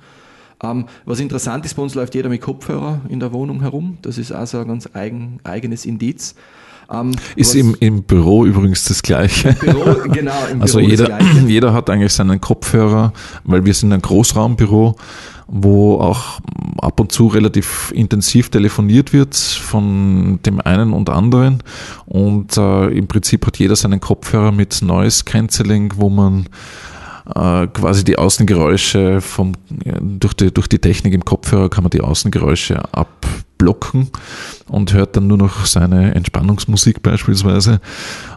Ähm, 0.64 0.86
was 1.06 1.20
interessant 1.20 1.66
ist, 1.66 1.76
bei 1.76 1.84
uns 1.84 1.96
läuft 1.96 2.16
jeder 2.16 2.30
mit 2.30 2.42
Kopfhörer 2.42 3.02
in 3.10 3.20
der 3.20 3.34
Wohnung 3.34 3.62
herum. 3.62 3.98
Das 4.02 4.18
ist 4.18 4.32
also 4.32 4.60
ein 4.60 4.68
ganz 4.68 4.90
eigen, 4.94 5.40
eigenes 5.44 5.86
Indiz. 5.86 6.36
Ähm, 6.92 7.12
ist 7.36 7.56
im, 7.56 7.76
im 7.80 8.04
Büro 8.04 8.46
übrigens 8.46 8.86
das 8.86 9.02
Gleiche. 9.02 9.50
Im 9.50 9.74
Büro, 9.74 9.96
genau. 10.12 10.46
Im 10.52 10.62
also 10.62 10.78
Büro 10.80 10.90
jeder, 10.90 11.20
jeder 11.48 11.74
hat 11.74 11.90
eigentlich 11.90 12.14
seinen 12.14 12.40
Kopfhörer, 12.40 13.14
weil 13.44 13.66
wir 13.66 13.74
sind 13.74 13.92
ein 13.92 14.02
Großraumbüro, 14.02 14.96
wo 15.48 16.00
auch 16.00 16.40
ab 16.82 17.00
und 17.00 17.12
zu 17.12 17.28
relativ 17.28 17.92
intensiv 17.96 18.50
telefoniert 18.50 19.14
wird 19.14 19.36
von 19.36 20.40
dem 20.46 20.62
einen 20.62 20.94
und 20.94 21.10
anderen. 21.10 21.64
Und 22.06 22.58
äh, 22.58 22.88
im 22.88 23.08
Prinzip 23.08 23.46
hat 23.46 23.58
jeder 23.58 23.76
seinen 23.76 24.00
Kopfhörer 24.00 24.52
mit 24.52 24.82
Noise 24.82 25.24
Cancelling, 25.24 25.94
wo 25.98 26.10
man 26.10 26.48
äh, 27.34 27.68
quasi 27.68 28.04
die 28.04 28.18
Außengeräusche 28.18 29.22
vom, 29.22 29.54
durch, 30.00 30.34
die, 30.34 30.54
durch 30.54 30.68
die 30.68 30.80
Technik 30.80 31.14
im 31.14 31.26
Kopfhörer 31.26 31.70
kann 31.70 31.84
man 31.84 31.90
die 31.90 32.02
Außengeräusche 32.02 32.94
abblocken 32.94 34.10
und 34.68 34.94
hört 34.94 35.16
dann 35.16 35.28
nur 35.28 35.38
noch 35.38 35.66
seine 35.66 36.14
Entspannungsmusik 36.14 37.02
beispielsweise 37.02 37.80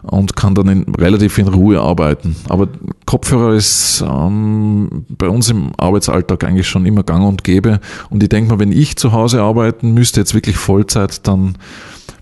und 0.01 0.35
kann 0.35 0.55
dann 0.55 0.67
in, 0.69 0.95
relativ 0.95 1.37
in 1.37 1.47
Ruhe 1.47 1.79
arbeiten. 1.79 2.35
Aber 2.47 2.67
Kopfhörer 3.05 3.53
ist 3.53 4.03
ähm, 4.07 5.05
bei 5.09 5.29
uns 5.29 5.49
im 5.49 5.71
Arbeitsalltag 5.77 6.43
eigentlich 6.43 6.67
schon 6.67 6.85
immer 6.85 7.03
gang 7.03 7.27
und 7.27 7.43
gäbe. 7.43 7.79
Und 8.09 8.23
ich 8.23 8.29
denke 8.29 8.51
mal, 8.51 8.59
wenn 8.59 8.71
ich 8.71 8.95
zu 8.95 9.11
Hause 9.11 9.41
arbeiten 9.41 9.93
müsste, 9.93 10.21
jetzt 10.21 10.33
wirklich 10.33 10.57
Vollzeit, 10.57 11.27
dann 11.27 11.57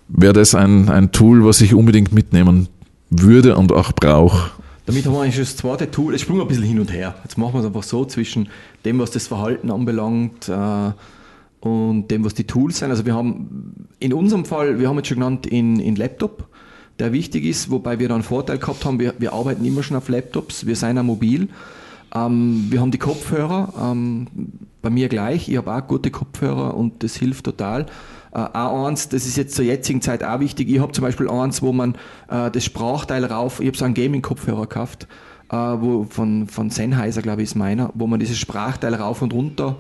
wäre 0.10 0.34
das 0.34 0.54
ein, 0.54 0.90
ein 0.90 1.12
Tool, 1.12 1.46
was 1.46 1.62
ich 1.62 1.74
unbedingt 1.74 2.14
mitnehmen 2.14 2.68
würde 3.10 3.56
und 3.56 3.72
auch 3.72 3.94
brauche. 3.94 4.52
Damit 4.88 5.06
haben 5.06 5.14
wir 5.16 5.22
eigentlich 5.22 5.36
das 5.36 5.58
zweite 5.58 5.92
Tool, 5.92 6.16
es 6.16 6.22
sprung 6.22 6.40
ein 6.40 6.48
bisschen 6.48 6.64
hin 6.64 6.80
und 6.80 6.94
her. 6.94 7.14
Jetzt 7.24 7.38
machen 7.38 7.56
wir 7.56 7.60
es 7.60 7.66
einfach 7.66 7.84
so 7.84 8.06
zwischen 8.06 8.48
dem, 8.86 9.00
was 9.00 9.12
das 9.12 9.28
Verhalten 9.28 9.70
anbelangt 9.70 10.48
äh, 10.48 10.92
und 11.60 12.08
dem, 12.08 12.24
was 12.24 12.36
die 12.36 12.46
Tools 12.46 12.80
sind. 12.80 12.90
Also 12.90 13.06
wir 13.06 13.14
haben 13.14 13.90
in 14.00 14.14
unserem 14.14 14.46
Fall, 14.46 14.80
wir 14.80 14.88
haben 14.88 14.96
jetzt 14.96 15.10
schon 15.10 15.18
genannt, 15.18 15.46
in, 15.46 15.82
in 15.82 15.98
Laptop, 15.98 16.48
der 17.00 17.12
wichtig 17.12 17.44
ist, 17.44 17.70
wobei 17.70 18.00
wir 18.00 18.08
da 18.08 18.14
einen 18.14 18.24
Vorteil 18.24 18.60
gehabt 18.60 18.86
haben, 18.86 18.98
wir, 18.98 19.14
wir 19.20 19.34
arbeiten 19.34 19.66
immer 19.66 19.84
schon 19.84 19.98
auf 19.98 20.08
Laptops, 20.08 20.66
wir 20.66 20.78
sind 20.78 20.98
auch 20.98 21.04
mobil. 21.04 21.50
Ähm, 22.16 22.68
wir 22.70 22.80
haben 22.80 22.92
die 22.92 22.98
Kopfhörer, 22.98 23.92
ähm, 23.92 24.28
bei 24.82 24.90
mir 24.90 25.10
gleich, 25.10 25.50
ich 25.50 25.58
habe 25.58 25.76
auch 25.76 25.86
gute 25.86 26.12
Kopfhörer 26.12 26.76
und 26.76 27.04
das 27.04 27.18
hilft 27.18 27.44
total. 27.44 27.88
Äh, 28.34 28.40
auch 28.40 28.88
eins, 28.88 29.10
das 29.10 29.26
ist 29.26 29.38
jetzt 29.38 29.56
zur 29.56 29.66
jetzigen 29.66 30.02
Zeit 30.02 30.24
auch 30.24 30.40
wichtig. 30.40 30.70
Ich 30.70 30.80
habe 30.80 30.92
zum 30.92 31.04
Beispiel 31.04 31.30
eins, 31.30 31.62
wo 31.62 31.72
man 31.72 31.96
äh, 32.30 32.52
das 32.52 32.64
Sprachteil 32.64 33.26
rauf, 33.26 33.60
ich 33.60 33.68
habe 33.68 33.78
so 33.78 33.86
einen 33.86 33.94
Gaming-Kopfhörer 33.94 34.62
gekauft, 34.62 35.08
äh, 35.52 35.56
wo 35.56 36.06
von, 36.10 36.48
von 36.48 36.70
Sennheiser, 36.70 37.22
glaube 37.22 37.42
ich, 37.42 37.50
ist 37.50 37.56
meiner, 37.56 37.92
wo 37.94 38.08
man 38.08 38.20
dieses 38.20 38.38
Sprachteil 38.38 38.94
rauf 38.94 39.22
und 39.22 39.34
runter 39.34 39.78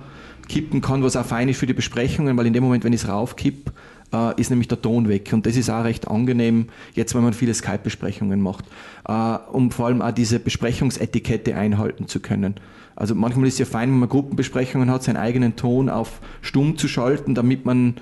kippen 0.47 0.81
kann, 0.81 1.03
was 1.03 1.15
auch 1.15 1.25
fein 1.25 1.49
ist 1.49 1.59
für 1.59 1.65
die 1.65 1.73
Besprechungen, 1.73 2.37
weil 2.37 2.45
in 2.45 2.53
dem 2.53 2.63
Moment, 2.63 2.83
wenn 2.83 2.93
ich 2.93 3.03
es 3.03 3.09
raufkipp, 3.09 3.71
äh, 4.13 4.39
ist 4.39 4.49
nämlich 4.49 4.67
der 4.67 4.81
Ton 4.81 5.09
weg. 5.09 5.31
Und 5.33 5.45
das 5.45 5.55
ist 5.55 5.69
auch 5.69 5.83
recht 5.83 6.07
angenehm, 6.07 6.67
jetzt 6.93 7.15
wenn 7.15 7.23
man 7.23 7.33
viele 7.33 7.53
Skype-Besprechungen 7.53 8.41
macht, 8.41 8.65
äh, 9.07 9.11
um 9.51 9.71
vor 9.71 9.87
allem 9.87 10.01
auch 10.01 10.11
diese 10.11 10.39
Besprechungsetikette 10.39 11.55
einhalten 11.55 12.07
zu 12.07 12.19
können. 12.19 12.55
Also 12.95 13.13
manchmal 13.13 13.47
ist 13.47 13.55
es 13.55 13.59
ja 13.59 13.65
fein, 13.65 13.91
wenn 13.91 13.99
man 13.99 14.09
Gruppenbesprechungen 14.09 14.89
hat, 14.89 15.03
seinen 15.03 15.17
eigenen 15.17 15.55
Ton 15.55 15.89
auf 15.89 16.19
stumm 16.41 16.77
zu 16.77 16.87
schalten, 16.87 17.35
damit 17.35 17.65
man 17.65 17.95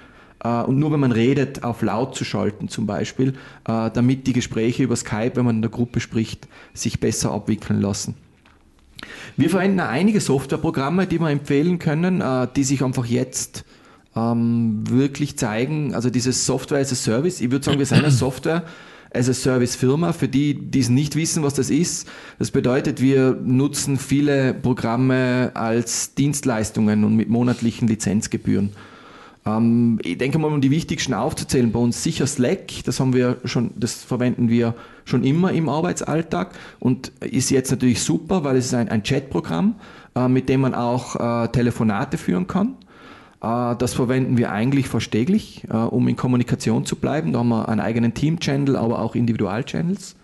und 0.45 0.77
nur 0.77 0.91
wenn 0.91 0.99
man 0.99 1.11
redet, 1.11 1.63
auf 1.63 1.81
laut 1.81 2.15
zu 2.15 2.23
schalten 2.23 2.67
zum 2.67 2.85
Beispiel, 2.85 3.33
äh, 3.67 3.89
damit 3.91 4.27
die 4.27 4.33
Gespräche 4.33 4.83
über 4.83 4.95
Skype, 4.95 5.31
wenn 5.35 5.45
man 5.45 5.55
in 5.57 5.61
der 5.61 5.71
Gruppe 5.71 5.99
spricht, 5.99 6.47
sich 6.73 6.99
besser 6.99 7.31
abwickeln 7.31 7.81
lassen. 7.81 8.15
Wir 9.37 9.49
verwenden 9.49 9.79
einige 9.79 10.21
Softwareprogramme, 10.21 11.07
die 11.07 11.19
wir 11.19 11.29
empfehlen 11.29 11.79
können, 11.79 12.21
äh, 12.21 12.47
die 12.55 12.63
sich 12.63 12.83
einfach 12.83 13.05
jetzt 13.05 13.65
ähm, 14.15 14.83
wirklich 14.89 15.37
zeigen. 15.37 15.93
Also 15.93 16.09
dieses 16.09 16.45
Software 16.45 16.79
as 16.79 16.91
a 16.91 16.95
Service, 16.95 17.41
ich 17.41 17.51
würde 17.51 17.65
sagen, 17.65 17.79
wir 17.79 17.85
sind 17.85 17.99
eine 17.99 18.11
Software 18.11 18.63
as 19.13 19.29
a 19.29 19.33
Service 19.33 19.75
Firma. 19.75 20.13
Für 20.13 20.27
die, 20.27 20.53
die 20.53 20.79
es 20.79 20.89
nicht 20.89 21.15
wissen, 21.15 21.43
was 21.43 21.53
das 21.53 21.69
ist, 21.69 22.07
das 22.39 22.51
bedeutet, 22.51 23.01
wir 23.01 23.37
nutzen 23.43 23.97
viele 23.97 24.53
Programme 24.53 25.51
als 25.53 26.13
Dienstleistungen 26.15 27.03
und 27.03 27.15
mit 27.15 27.29
monatlichen 27.29 27.87
Lizenzgebühren. 27.87 28.71
Ähm, 29.45 29.99
ich 30.03 30.17
denke 30.17 30.39
mal, 30.39 30.47
um 30.47 30.61
die 30.61 30.71
wichtigsten 30.71 31.13
aufzuzählen, 31.13 31.71
bei 31.71 31.79
uns 31.79 32.01
sicher 32.03 32.27
Slack, 32.27 32.83
das 32.85 32.99
haben 32.99 33.13
wir 33.13 33.37
schon, 33.45 33.71
das 33.75 34.03
verwenden 34.03 34.49
wir 34.49 34.73
schon 35.05 35.23
immer 35.23 35.51
im 35.51 35.69
Arbeitsalltag 35.69 36.51
und 36.79 37.09
ist 37.21 37.51
jetzt 37.51 37.71
natürlich 37.71 38.01
super, 38.01 38.43
weil 38.43 38.57
es 38.57 38.65
ist 38.65 38.73
ein, 38.73 38.89
ein 38.89 39.03
Chatprogramm, 39.03 39.75
äh, 40.15 40.27
mit 40.27 40.49
dem 40.49 40.61
man 40.61 40.73
auch 40.73 41.15
äh, 41.15 41.47
Telefonate 41.49 42.17
führen 42.17 42.47
kann. 42.47 42.75
Äh, 43.41 43.75
das 43.77 43.93
verwenden 43.93 44.37
wir 44.37 44.51
eigentlich 44.51 44.87
fast 44.87 45.13
äh, 45.13 45.27
um 45.71 46.07
in 46.07 46.15
Kommunikation 46.15 46.85
zu 46.85 46.95
bleiben. 46.95 47.33
Da 47.33 47.39
haben 47.39 47.49
wir 47.49 47.69
einen 47.69 47.81
eigenen 47.81 48.13
Team-Channel, 48.13 48.75
aber 48.75 48.99
auch 48.99 49.13
Individual-Channels. 49.13 50.15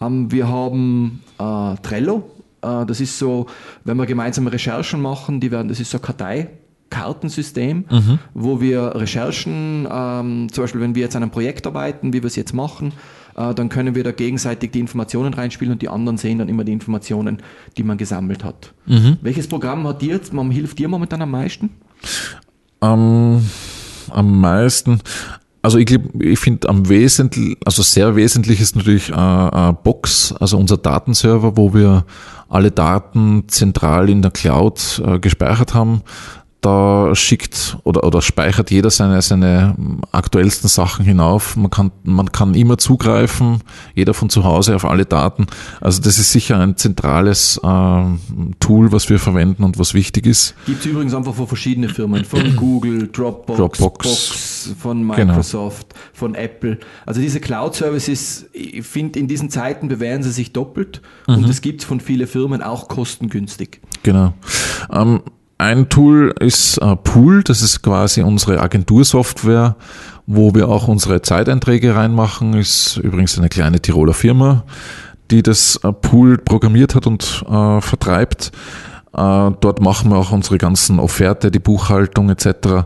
Ähm, 0.00 0.32
wir 0.32 0.48
haben 0.48 1.22
äh, 1.38 1.76
Trello. 1.82 2.30
Das 2.62 3.00
ist 3.00 3.16
so, 3.16 3.46
wenn 3.84 3.96
wir 3.96 4.06
gemeinsame 4.06 4.52
Recherchen 4.52 5.00
machen, 5.00 5.38
die 5.38 5.52
werden, 5.52 5.68
das 5.68 5.78
ist 5.78 5.90
so 5.90 5.98
eine 5.98 6.06
Kartei, 6.06 6.48
Kartensystem, 6.90 7.84
mhm. 7.90 8.18
wo 8.34 8.60
wir 8.60 8.94
Recherchen, 8.94 9.88
ähm, 9.90 10.48
zum 10.52 10.64
Beispiel 10.64 10.80
wenn 10.80 10.94
wir 10.94 11.02
jetzt 11.02 11.16
an 11.16 11.22
einem 11.22 11.32
Projekt 11.32 11.66
arbeiten, 11.66 12.12
wie 12.12 12.22
wir 12.22 12.26
es 12.26 12.36
jetzt 12.36 12.54
machen, 12.54 12.92
äh, 13.36 13.54
dann 13.54 13.68
können 13.68 13.94
wir 13.94 14.04
da 14.04 14.12
gegenseitig 14.12 14.70
die 14.70 14.80
Informationen 14.80 15.34
reinspielen 15.34 15.72
und 15.72 15.82
die 15.82 15.88
anderen 15.88 16.16
sehen 16.16 16.38
dann 16.38 16.48
immer 16.48 16.64
die 16.64 16.72
Informationen, 16.72 17.42
die 17.76 17.82
man 17.82 17.98
gesammelt 17.98 18.44
hat. 18.44 18.72
Mhm. 18.86 19.18
Welches 19.20 19.46
Programm 19.46 19.86
hat 19.86 20.02
dir 20.02 20.14
jetzt, 20.14 20.32
man 20.32 20.50
hilft 20.50 20.78
dir 20.78 20.88
momentan 20.88 21.22
am 21.22 21.30
meisten? 21.30 21.70
Um, 22.80 23.44
am 24.10 24.40
meisten, 24.40 25.00
also 25.62 25.78
ich, 25.78 25.98
ich 26.20 26.38
finde 26.38 26.68
am 26.68 26.88
wesentlich, 26.88 27.56
also 27.64 27.82
sehr 27.82 28.14
wesentlich 28.14 28.60
ist 28.60 28.76
natürlich 28.76 29.10
äh, 29.10 29.14
äh, 29.14 29.72
Box, 29.72 30.32
also 30.38 30.58
unser 30.58 30.76
Datenserver, 30.76 31.56
wo 31.56 31.74
wir 31.74 32.04
alle 32.48 32.70
Daten 32.70 33.48
zentral 33.48 34.08
in 34.08 34.22
der 34.22 34.30
Cloud 34.30 35.02
äh, 35.04 35.18
gespeichert 35.18 35.74
haben 35.74 36.02
da 36.66 37.14
schickt 37.14 37.78
oder, 37.84 38.02
oder 38.02 38.20
speichert 38.20 38.72
jeder 38.72 38.90
seine, 38.90 39.22
seine 39.22 39.76
aktuellsten 40.10 40.68
Sachen 40.68 41.04
hinauf. 41.04 41.54
Man 41.54 41.70
kann, 41.70 41.92
man 42.02 42.32
kann 42.32 42.54
immer 42.54 42.76
zugreifen, 42.76 43.60
jeder 43.94 44.14
von 44.14 44.30
zu 44.30 44.42
Hause 44.42 44.74
auf 44.74 44.84
alle 44.84 45.06
Daten. 45.06 45.46
Also 45.80 46.02
das 46.02 46.18
ist 46.18 46.32
sicher 46.32 46.58
ein 46.58 46.76
zentrales 46.76 47.60
äh, 47.62 48.04
Tool, 48.58 48.90
was 48.90 49.08
wir 49.08 49.20
verwenden 49.20 49.62
und 49.62 49.78
was 49.78 49.94
wichtig 49.94 50.26
ist. 50.26 50.56
Gibt 50.66 50.80
es 50.80 50.86
übrigens 50.86 51.14
einfach 51.14 51.34
von 51.34 51.46
verschiedenen 51.46 51.88
Firmen, 51.88 52.24
von 52.24 52.56
Google, 52.56 53.10
Dropbox, 53.12 53.58
Dropbox 53.58 54.04
Box, 54.04 54.74
von 54.76 55.08
genau. 55.08 55.14
Microsoft, 55.14 55.90
genau. 55.90 56.04
von 56.14 56.34
Apple. 56.34 56.78
Also 57.06 57.20
diese 57.20 57.38
Cloud-Services, 57.38 58.46
ich 58.52 58.84
finde, 58.84 59.20
in 59.20 59.28
diesen 59.28 59.50
Zeiten 59.50 59.86
bewähren 59.86 60.24
sie 60.24 60.32
sich 60.32 60.52
doppelt 60.52 61.00
mhm. 61.28 61.36
und 61.36 61.48
es 61.48 61.60
gibt 61.60 61.84
von 61.84 62.00
vielen 62.00 62.26
Firmen 62.26 62.60
auch 62.60 62.88
kostengünstig. 62.88 63.80
Genau. 64.02 64.34
Ähm, 64.90 65.20
ein 65.58 65.88
Tool 65.88 66.34
ist 66.38 66.78
äh, 66.78 66.96
Pool, 66.96 67.42
das 67.42 67.62
ist 67.62 67.82
quasi 67.82 68.20
unsere 68.22 68.60
Agentursoftware, 68.60 69.76
wo 70.26 70.54
wir 70.54 70.68
auch 70.68 70.86
unsere 70.88 71.22
Zeiteinträge 71.22 71.94
reinmachen. 71.94 72.54
Ist 72.54 72.98
übrigens 72.98 73.38
eine 73.38 73.48
kleine 73.48 73.80
Tiroler 73.80 74.12
Firma, 74.12 74.64
die 75.30 75.42
das 75.42 75.80
äh, 75.82 75.92
Pool 75.92 76.36
programmiert 76.36 76.94
hat 76.94 77.06
und 77.06 77.44
äh, 77.48 77.80
vertreibt. 77.80 78.52
Äh, 79.16 79.52
dort 79.60 79.80
machen 79.80 80.10
wir 80.10 80.18
auch 80.18 80.30
unsere 80.30 80.58
ganzen 80.58 80.98
Offerte, 80.98 81.50
die 81.50 81.58
Buchhaltung 81.58 82.28
etc. 82.28 82.84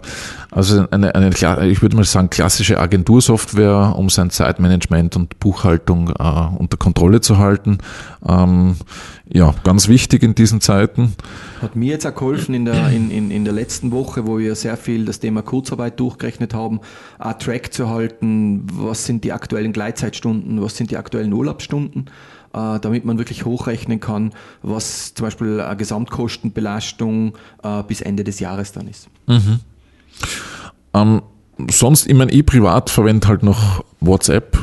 Also 0.53 0.87
eine, 0.91 1.15
eine 1.15 1.31
ich 1.31 1.83
würde 1.83 1.97
mal 1.97 2.05
sagen, 2.05 2.31
klassische 2.31 2.79
Agentursoftware, 2.79 3.95
um 3.97 4.09
sein 4.11 4.31
Zeitmanagement 4.31 5.17
und 5.17 5.41
Buchhaltung 5.41 6.11
äh, 6.11 6.57
unter 6.57 6.77
Kontrolle 6.77 7.21
zu 7.21 7.39
halten. 7.39 7.79
Ähm, 8.27 8.77
ja, 9.33 9.55
ganz 9.65 9.89
wichtig 9.89 10.23
in 10.23 10.35
diesen 10.37 10.61
Zeiten. 10.61 11.15
Hat 11.63 11.75
mir 11.75 11.91
jetzt 11.91 12.07
auch 12.07 12.15
geholfen 12.15 12.55
in 12.55 12.65
der, 12.65 12.91
in, 12.91 13.11
in, 13.11 13.31
in 13.31 13.45
der 13.45 13.53
letzten 13.53 13.91
Woche, 13.91 14.27
wo 14.27 14.39
wir 14.39 14.55
sehr 14.55 14.77
viel 14.77 15.05
das 15.05 15.19
Thema 15.19 15.43
Kurzarbeit 15.43 15.99
durchgerechnet 15.99 16.55
haben, 16.55 16.81
einen 17.19 17.39
Track 17.39 17.73
zu 17.73 17.89
halten, 17.89 18.67
was 18.73 19.05
sind 19.05 19.25
die 19.25 19.33
aktuellen 19.33 19.73
Gleitzeitstunden, 19.73 20.63
was 20.63 20.77
sind 20.77 20.91
die 20.91 20.97
aktuellen 20.97 21.33
Urlaubsstunden, 21.33 22.07
damit 22.53 23.05
man 23.05 23.19
wirklich 23.19 23.45
hochrechnen 23.45 24.01
kann, 24.01 24.33
was 24.63 25.15
zum 25.15 25.27
Beispiel 25.27 25.61
eine 25.61 25.77
Gesamtkostenbelastung 25.77 27.35
äh, 27.63 27.83
bis 27.85 28.01
Ende 28.01 28.25
des 28.25 28.41
Jahres 28.41 28.73
dann 28.73 28.89
ist. 28.89 29.09
Mhm. 29.27 29.61
Ähm, 30.95 31.23
sonst, 31.71 32.07
ich 32.07 32.15
meine, 32.15 32.33
ich 32.33 32.45
privat 32.45 32.91
verwende 32.91 33.29
halt 33.29 33.43
noch 33.43 33.85
WhatsApp 34.01 34.59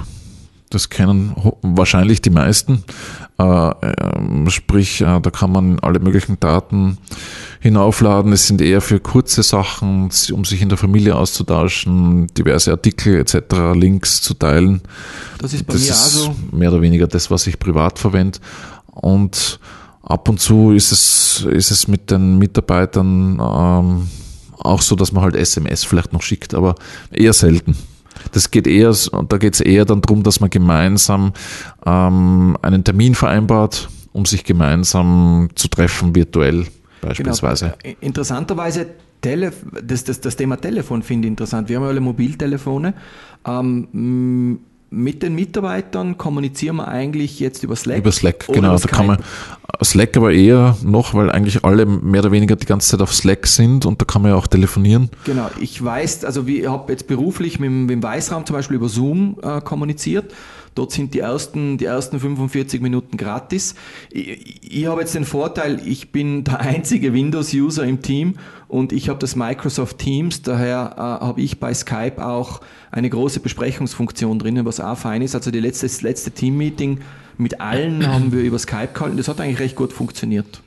das 0.70 0.90
kennen 0.90 1.34
wahrscheinlich 1.62 2.22
die 2.22 2.30
meisten. 2.30 2.84
Äh, 3.40 3.44
ähm, 3.44 4.50
sprich, 4.50 5.02
äh, 5.02 5.20
da 5.22 5.30
kann 5.30 5.52
man 5.52 5.80
alle 5.80 6.00
möglichen 6.00 6.40
Daten 6.40 6.98
hinaufladen. 7.60 8.34
Es 8.34 8.48
sind 8.48 8.62
eher 8.62 8.82
für 8.82 9.00
kurze 9.00 9.44
Sachen, 9.44 10.10
um 10.32 10.46
sich 10.46 10.62
in 10.62 10.70
der 10.70 10.78
Familie 10.78 11.16
auszutauschen, 11.16 12.28
diverse 12.28 12.72
Artikel 12.72 13.20
etc., 13.20 13.74
Links 13.76 14.22
zu 14.22 14.34
teilen. 14.34 14.82
Das 15.40 15.54
ist 15.54 15.66
bei 15.66 15.74
das 15.74 15.84
mir 15.84 15.92
ist 15.92 16.04
also 16.04 16.36
mehr 16.52 16.72
oder 16.72 16.82
weniger 16.82 17.08
das, 17.08 17.32
was 17.32 17.48
ich 17.48 17.60
privat 17.60 18.00
verwende. 18.00 18.40
Und 18.88 19.60
ab 20.02 20.28
und 20.28 20.40
zu 20.40 20.72
ist 20.72 20.92
es, 20.92 21.48
ist 21.50 21.72
es 21.72 21.88
mit 21.88 22.12
den 22.12 22.38
Mitarbeitern 22.38 23.40
ähm, 23.40 24.08
auch 24.58 24.82
so, 24.82 24.96
dass 24.96 25.12
man 25.12 25.24
halt 25.24 25.36
SMS 25.36 25.84
vielleicht 25.84 26.14
noch 26.14 26.22
schickt, 26.22 26.54
aber 26.54 26.76
eher 27.12 27.34
selten. 27.34 27.78
Das 28.32 28.52
geht 28.52 28.68
eher, 28.68 28.94
da 29.28 29.38
geht 29.38 29.56
es 29.56 29.62
eher 29.62 29.86
dann 29.86 30.02
darum, 30.02 30.24
dass 30.24 30.40
man 30.40 30.50
gemeinsam 30.50 31.34
ähm, 31.86 32.58
einen 32.62 32.84
Termin 32.84 33.16
vereinbart, 33.16 33.90
um 34.14 34.26
sich 34.26 34.44
gemeinsam 34.44 35.50
zu 35.56 35.68
treffen, 35.68 36.16
virtuell 36.16 36.66
beispielsweise. 37.02 37.74
Genau. 37.84 37.96
Interessanterweise, 38.02 38.88
Tele 39.22 39.52
das, 39.84 40.04
das, 40.04 40.22
das 40.22 40.36
Thema 40.36 40.58
Telefon 40.58 41.02
finde 41.02 41.28
ich 41.28 41.32
interessant. 41.32 41.70
Wir 41.70 41.78
haben 41.78 41.84
ja 41.84 41.90
alle 41.90 42.02
Mobiltelefone. 42.02 42.94
Ähm, 43.46 44.60
mit 44.90 45.22
den 45.22 45.36
Mitarbeitern 45.36 46.18
kommunizieren 46.18 46.78
wir 46.78 46.88
eigentlich 46.88 47.40
jetzt 47.40 47.64
über 47.64 47.76
Slack? 47.76 48.00
Über 48.00 48.12
Slack, 48.12 48.48
genau. 48.48 48.78
Da 48.78 48.88
kann 48.88 49.08
man 49.08 49.18
Slack 49.84 50.16
aber 50.16 50.32
eher 50.32 50.78
noch, 50.84 51.14
weil 51.14 51.30
eigentlich 51.30 51.64
alle 51.64 51.86
mehr 51.86 52.22
oder 52.22 52.32
weniger 52.32 52.56
die 52.56 52.66
ganze 52.66 52.90
Zeit 52.90 53.02
auf 53.02 53.14
Slack 53.14 53.48
sind 53.48 53.86
und 53.86 54.02
da 54.02 54.06
kann 54.06 54.22
man 54.22 54.32
ja 54.32 54.38
auch 54.38 54.48
telefonieren. 54.48 55.10
Genau. 55.26 55.50
Ich 55.60 55.84
weiß, 55.84 56.24
also 56.26 56.46
ich 56.48 56.68
habe 56.68 56.92
jetzt 56.92 57.08
beruflich 57.08 57.60
mit, 57.60 57.70
mit 57.70 57.90
dem 57.90 58.04
Weißraum 58.04 58.46
zum 58.46 58.56
Beispiel 58.56 58.78
über 58.78 58.90
Zoom 58.90 59.38
äh, 59.42 59.62
kommuniziert 59.62 60.34
Dort 60.78 60.92
sind 60.92 61.14
die 61.14 61.20
ersten, 61.20 61.78
die 61.78 61.86
ersten 61.86 62.20
45 62.20 62.82
Minuten 62.82 63.18
gratis. 63.18 63.76
Ich, 64.12 64.62
ich 64.80 64.86
habe 64.86 65.02
jetzt 65.02 65.16
den 65.16 65.26
Vorteil, 65.26 65.82
ich 65.86 66.12
bin 66.12 66.44
der 66.46 66.60
einzige 66.60 67.14
Windows-User 67.14 67.84
im 67.84 68.02
Team 68.02 68.36
und 68.68 68.94
ich 68.94 69.10
habe 69.10 69.20
das 69.20 69.36
Microsoft 69.36 69.98
Teams, 69.98 70.42
daher 70.42 70.94
äh, 70.96 71.26
habe 71.26 71.42
ich 71.42 71.60
bei 71.60 71.74
Skype 71.74 72.24
auch 72.24 72.62
eine 72.92 73.10
große 73.10 73.40
Besprechungsfunktion 73.40 74.40
drinnen, 74.40 74.66
was 74.66 74.80
auch 74.80 74.98
fein 74.98 75.22
ist. 75.22 75.36
Also 75.36 75.52
die 75.52 75.60
letzte, 75.60 75.88
das 75.88 76.02
letzte 76.02 76.32
Team-Meeting 76.32 77.00
mit 77.38 77.60
allen 77.60 78.06
haben 78.14 78.32
wir 78.32 78.42
über 78.42 78.60
Skype 78.60 78.90
gehalten. 78.94 79.18
Das 79.18 79.28
hat 79.28 79.42
eigentlich 79.42 79.60
recht 79.60 79.76
gut 79.76 79.94
funktioniert. 79.94 80.62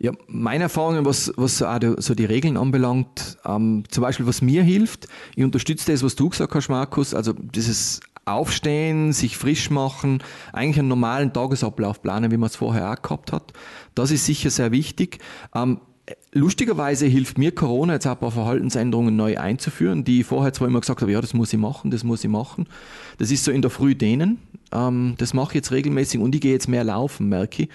Ja, 0.00 0.12
meine 0.28 0.64
Erfahrungen, 0.64 1.04
was, 1.04 1.32
was 1.36 1.58
so 1.58 2.14
die 2.14 2.24
Regeln 2.24 2.56
anbelangt, 2.56 3.36
ähm, 3.44 3.82
zum 3.88 4.02
Beispiel 4.02 4.26
was 4.26 4.42
mir 4.42 4.62
hilft, 4.62 5.08
ich 5.34 5.42
unterstütze 5.42 5.90
das, 5.90 6.04
was 6.04 6.14
du 6.14 6.28
gesagt 6.28 6.54
hast, 6.54 6.68
Markus, 6.68 7.14
also 7.14 7.32
dieses 7.32 8.00
Aufstehen, 8.24 9.12
sich 9.12 9.36
frisch 9.36 9.70
machen, 9.70 10.22
eigentlich 10.52 10.78
einen 10.78 10.88
normalen 10.88 11.32
Tagesablauf 11.32 12.00
planen, 12.00 12.30
wie 12.30 12.36
man 12.36 12.48
es 12.48 12.56
vorher 12.56 12.92
auch 12.92 13.02
gehabt 13.02 13.32
hat. 13.32 13.52
Das 13.94 14.10
ist 14.10 14.26
sicher 14.26 14.50
sehr 14.50 14.70
wichtig. 14.70 15.18
Ähm, 15.54 15.80
lustigerweise 16.32 17.06
hilft 17.06 17.38
mir 17.38 17.52
Corona 17.52 17.94
jetzt 17.94 18.06
auch 18.06 18.12
ein 18.12 18.18
paar 18.18 18.30
Verhaltensänderungen 18.30 19.16
neu 19.16 19.38
einzuführen, 19.38 20.04
die 20.04 20.20
ich 20.20 20.26
vorher 20.26 20.52
zwar 20.52 20.68
immer 20.68 20.80
gesagt 20.80 21.00
habe, 21.00 21.12
ja, 21.12 21.20
das 21.20 21.34
muss 21.34 21.52
ich 21.52 21.58
machen, 21.58 21.90
das 21.90 22.04
muss 22.04 22.24
ich 22.24 22.30
machen. 22.30 22.66
Das 23.18 23.30
ist 23.30 23.44
so 23.44 23.50
in 23.50 23.62
der 23.62 23.70
Früh 23.70 23.94
dehnen. 23.94 24.38
Ähm, 24.72 25.14
das 25.18 25.34
mache 25.34 25.50
ich 25.50 25.54
jetzt 25.56 25.72
regelmäßig 25.72 26.20
und 26.20 26.34
ich 26.34 26.40
gehe 26.40 26.52
jetzt 26.52 26.68
mehr 26.68 26.84
laufen, 26.84 27.28
merke 27.28 27.64
ich. 27.64 27.68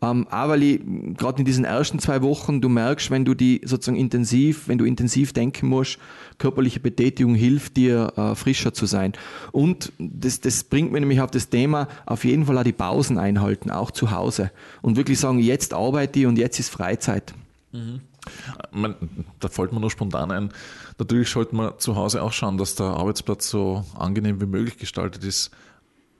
Ähm, 0.00 0.28
auch 0.28 0.48
weil 0.48 0.62
ich 0.62 0.80
gerade 1.16 1.40
in 1.40 1.44
diesen 1.44 1.64
ersten 1.64 1.98
zwei 1.98 2.22
Wochen, 2.22 2.60
du 2.60 2.68
merkst, 2.68 3.10
wenn 3.10 3.24
du 3.24 3.34
die 3.34 3.60
sozusagen 3.64 3.98
intensiv, 3.98 4.68
wenn 4.68 4.78
du 4.78 4.84
intensiv 4.84 5.32
denken 5.32 5.66
musst, 5.66 5.98
körperliche 6.38 6.78
Betätigung 6.78 7.34
hilft 7.34 7.76
dir, 7.76 8.12
äh, 8.16 8.34
frischer 8.36 8.72
zu 8.72 8.86
sein. 8.86 9.12
Und 9.50 9.92
das, 9.98 10.40
das 10.40 10.62
bringt 10.62 10.92
mir 10.92 11.00
nämlich 11.00 11.20
auf 11.20 11.32
das 11.32 11.48
Thema, 11.48 11.88
auf 12.06 12.24
jeden 12.24 12.46
Fall 12.46 12.56
auch 12.58 12.62
die 12.62 12.72
Pausen 12.72 13.18
einhalten, 13.18 13.72
auch 13.72 13.90
zu 13.90 14.12
Hause. 14.12 14.52
Und 14.82 14.96
wirklich 14.96 15.18
sagen, 15.18 15.40
jetzt 15.40 15.74
arbeite 15.74 16.20
ich 16.20 16.26
und 16.26 16.38
jetzt 16.38 16.60
ist 16.60 16.68
Freizeit. 16.68 17.34
Mhm. 17.72 18.00
Man, 18.72 18.94
da 19.40 19.48
fällt 19.48 19.72
mir 19.72 19.80
nur 19.80 19.90
spontan 19.90 20.30
ein, 20.30 20.52
natürlich 20.98 21.30
sollte 21.30 21.54
man 21.54 21.78
zu 21.78 21.96
Hause 21.96 22.22
auch 22.22 22.32
schauen, 22.32 22.58
dass 22.58 22.74
der 22.74 22.86
Arbeitsplatz 22.86 23.50
so 23.50 23.84
angenehm 23.96 24.40
wie 24.40 24.46
möglich 24.46 24.78
gestaltet 24.78 25.24
ist. 25.24 25.50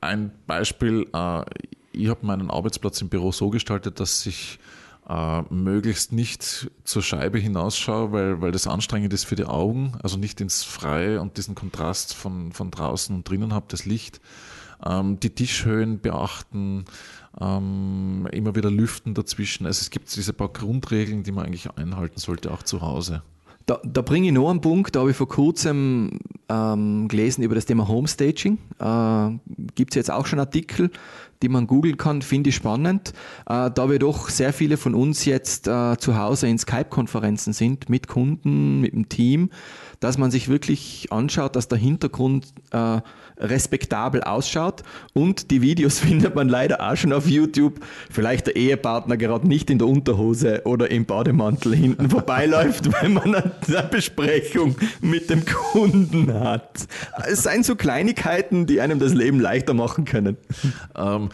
Ein 0.01 0.31
Beispiel, 0.47 1.09
äh, 1.13 1.45
ich 1.93 2.09
habe 2.09 2.27
meinen 2.27 2.51
Arbeitsplatz 2.51 3.01
im 3.01 3.09
Büro 3.09 3.33
so 3.33 3.51
gestaltet, 3.51 3.99
dass 3.99 4.25
ich 4.27 4.59
äh, 5.09 5.43
möglichst 5.51 6.13
nicht 6.13 6.71
zur 6.85 7.03
Scheibe 7.03 7.39
hinausschaue, 7.39 8.13
weil, 8.13 8.41
weil 8.41 8.53
das 8.53 8.67
anstrengend 8.67 9.13
ist 9.15 9.25
für 9.25 9.37
die 9.37 9.47
Augen, 9.47 9.93
also 10.03 10.19
nicht 10.19 10.41
ins 10.41 10.65
Freie 10.65 11.21
und 11.21 11.37
diesen 11.39 11.55
Kontrast 11.55 12.15
von, 12.15 12.53
von 12.53 12.71
draußen 12.71 13.17
und 13.17 13.29
drinnen 13.29 13.55
habe, 13.55 13.67
das 13.69 13.87
Licht. 13.87 14.21
Ähm, 14.85 15.19
die 15.19 15.31
Tischhöhen 15.31 16.01
beachten, 16.01 16.85
ähm, 17.41 18.29
immer 18.33 18.55
wieder 18.55 18.71
lüften 18.71 19.15
dazwischen. 19.15 19.67
Also 19.67 19.81
es 19.83 19.91
gibt 19.91 20.15
diese 20.15 20.33
paar 20.33 20.49
Grundregeln, 20.49 21.23
die 21.23 21.33
man 21.33 21.47
eigentlich 21.47 21.71
einhalten 21.77 22.19
sollte, 22.19 22.51
auch 22.51 22.63
zu 22.63 22.81
Hause. 22.83 23.23
Da, 23.67 23.79
da 23.85 24.01
bringe 24.01 24.29
ich 24.29 24.33
noch 24.33 24.49
einen 24.49 24.63
Punkt, 24.63 24.97
da 24.97 25.01
habe 25.01 25.11
ich 25.11 25.17
vor 25.17 25.29
kurzem 25.29 26.21
ähm, 26.49 27.07
gelesen 27.07 27.43
über 27.43 27.55
das 27.55 27.67
Thema 27.67 27.87
Homestaging. 27.87 28.57
Äh, 28.79 29.31
Gibt 29.75 29.91
es 29.91 29.97
jetzt 29.97 30.11
auch 30.11 30.25
schon 30.25 30.39
Artikel, 30.39 30.91
die 31.43 31.51
man 31.51 31.67
googeln 31.67 31.99
kann, 31.99 32.23
finde 32.23 32.49
ich 32.49 32.57
spannend. 32.57 33.13
Äh, 33.47 33.71
da 33.71 33.91
wir 33.91 33.99
doch 33.99 34.31
sehr 34.31 34.55
viele 34.55 34.79
von 34.79 34.95
uns 34.95 35.27
jetzt 35.27 35.69
äh, 35.69 35.99
zu 35.99 36.17
Hause 36.17 36.49
in 36.49 36.59
Skype-Konferenzen 36.59 37.53
sind, 37.53 37.91
mit 37.91 38.09
Kunden, 38.09 38.81
mit 38.81 38.95
dem 38.95 39.11
Team, 39.11 39.51
dass 40.01 40.19
man 40.19 40.31
sich 40.31 40.49
wirklich 40.49 41.09
anschaut, 41.11 41.57
dass 41.57 41.69
der 41.69 41.79
Hintergrund 41.79 42.47
äh, 42.71 43.01
respektabel 43.39 44.23
ausschaut. 44.23 44.83
Und 45.13 45.51
die 45.51 45.63
Videos 45.63 45.99
findet 46.01 46.35
man 46.35 46.49
leider 46.49 46.81
auch 46.81 46.97
schon 46.97 47.13
auf 47.13 47.29
YouTube. 47.29 47.81
Vielleicht 48.11 48.47
der 48.47 48.57
Ehepartner 48.57 49.17
gerade 49.17 49.49
nicht 49.49 49.71
in 49.71 49.79
der 49.79 49.89
Unterhose 49.89 50.63
oder 50.65 50.91
im 50.91 51.05
Bademantel 51.05 51.75
hinten 51.75 52.11
vorbeiläuft, 52.11 52.91
wenn 53.03 53.15
man 53.15 53.35
eine 53.35 53.89
Besprechung 53.91 54.77
mit 55.01 55.31
dem 55.31 55.45
Kunden 55.45 56.33
hat. 56.33 56.87
Es 57.27 57.43
seien 57.43 57.63
so 57.63 57.77
Kleinigkeiten, 57.77 58.67
die 58.67 58.81
einem 58.81 58.99
das 58.99 59.15
Leben 59.15 59.41
leichter 59.41 59.75
machen 59.75 60.05
können. 60.05 60.37
Ähm, 60.97 61.31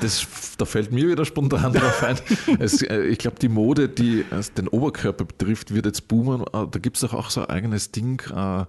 das, 0.00 0.26
da 0.58 0.64
fällt 0.64 0.92
mir 0.92 1.08
wieder 1.08 1.24
spontan 1.24 1.72
drauf 1.72 2.02
ein. 2.02 2.16
Es, 2.58 2.82
äh, 2.82 3.02
ich 3.02 3.18
glaube, 3.18 3.38
die 3.40 3.48
Mode, 3.48 3.88
die 3.88 4.24
den 4.56 4.68
Oberkörper 4.68 5.24
betrifft, 5.24 5.74
wird 5.74 5.86
jetzt 5.86 6.08
boomen. 6.08 6.42
Äh, 6.42 6.66
da 6.70 6.78
gibt 6.78 6.96
es 6.96 7.00
doch 7.02 7.14
auch 7.14 7.30
so 7.30 7.42
ein 7.42 7.50
eigenes 7.50 7.90
Ding. 7.90 8.22
Äh, 8.34 8.64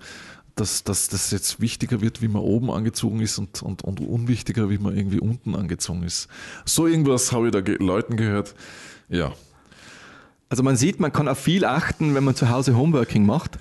dass, 0.55 0.83
dass 0.83 1.07
das 1.07 1.31
jetzt 1.31 1.61
wichtiger 1.61 2.01
wird, 2.01 2.21
wie 2.21 2.27
man 2.27 2.43
oben 2.43 2.69
angezogen 2.69 3.19
ist 3.21 3.39
und, 3.39 3.63
und, 3.63 3.83
und 3.83 3.99
unwichtiger, 3.99 4.69
wie 4.69 4.77
man 4.77 4.95
irgendwie 4.95 5.19
unten 5.19 5.55
angezogen 5.55 6.03
ist. 6.03 6.27
So 6.65 6.85
irgendwas 6.85 7.31
habe 7.31 7.47
ich 7.47 7.51
da 7.51 7.61
ge 7.61 7.77
Leuten 7.79 8.17
gehört. 8.17 8.53
Ja. 9.09 9.33
Also 10.49 10.61
man 10.61 10.75
sieht, 10.75 10.99
man 10.99 11.11
kann 11.11 11.27
auf 11.27 11.39
viel 11.39 11.65
achten, 11.65 12.13
wenn 12.13 12.23
man 12.23 12.35
zu 12.35 12.49
Hause 12.49 12.77
Homeworking 12.77 13.25
macht. 13.25 13.57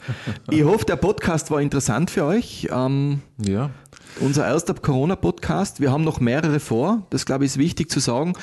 Ich 0.51 0.65
hoffe, 0.65 0.85
der 0.85 0.97
Podcast 0.97 1.51
war 1.51 1.63
interessant 1.63 2.11
für 2.11 2.25
euch. 2.25 2.69
Ähm, 2.71 3.23
ja. 3.39 3.71
Unser 4.21 4.47
erster 4.47 4.75
Corona-Podcast. 4.75 5.81
Wir 5.81 5.91
haben 5.91 6.05
noch 6.05 6.21
mehrere 6.21 6.61
vor. 6.61 7.07
Das, 7.11 7.25
glaube 7.25 7.45
ich, 7.45 7.53
ist 7.53 7.59
wichtig 7.59 7.91
zu 7.91 7.99
sagen. 7.99 8.35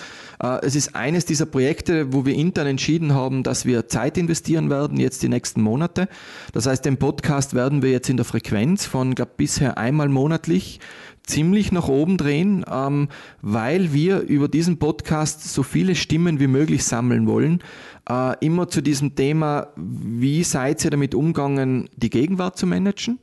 Äh, 0.42 0.66
es 0.66 0.76
ist 0.76 0.96
eines 0.96 1.26
dieser 1.26 1.46
Projekte, 1.46 2.12
wo 2.12 2.26
wir 2.26 2.34
intern 2.34 2.68
entschieden 2.68 3.14
haben, 3.14 3.44
dass 3.44 3.66
wir 3.66 3.88
Zeit 3.88 4.18
investieren 4.18 4.70
werden, 4.70 5.00
jetzt 5.00 5.22
die 5.22 5.30
nächsten 5.30 5.62
Monate. 5.62 6.10
Das 6.54 6.66
heißt, 6.66 6.84
den 6.86 6.98
Podcast 6.98 7.54
werden 7.54 7.84
wir 7.84 7.92
jetzt 7.92 8.10
in 8.10 8.18
der 8.18 8.26
Frequenz 8.26 8.86
von, 8.86 9.14
glaube 9.14 9.34
bisher 9.38 9.78
einmal 9.78 10.10
monatlich 10.10 10.80
ziemlich 11.24 11.72
nach 11.72 11.88
oben 11.88 12.18
drehen, 12.18 12.66
ähm, 12.70 13.08
weil 13.42 13.94
wir 13.94 14.22
über 14.22 14.48
diesen 14.48 14.80
Podcast 14.80 15.54
so 15.54 15.62
viele 15.62 15.94
Stimmen 15.94 16.40
wie 16.40 16.48
möglich 16.48 16.84
sammeln 16.84 17.28
wollen. 17.28 17.62
Äh, 18.10 18.44
immer 18.44 18.68
zu 18.70 18.82
diesem 18.82 19.16
Thema, 19.16 19.68
wie 19.76 20.44
seid 20.44 20.84
ihr 20.84 20.90
damit 20.90 21.14
umgegangen, 21.14 21.90
die 21.96 22.10
Gegenwart 22.10 22.58
zu 22.58 22.66
managen? 22.66 23.20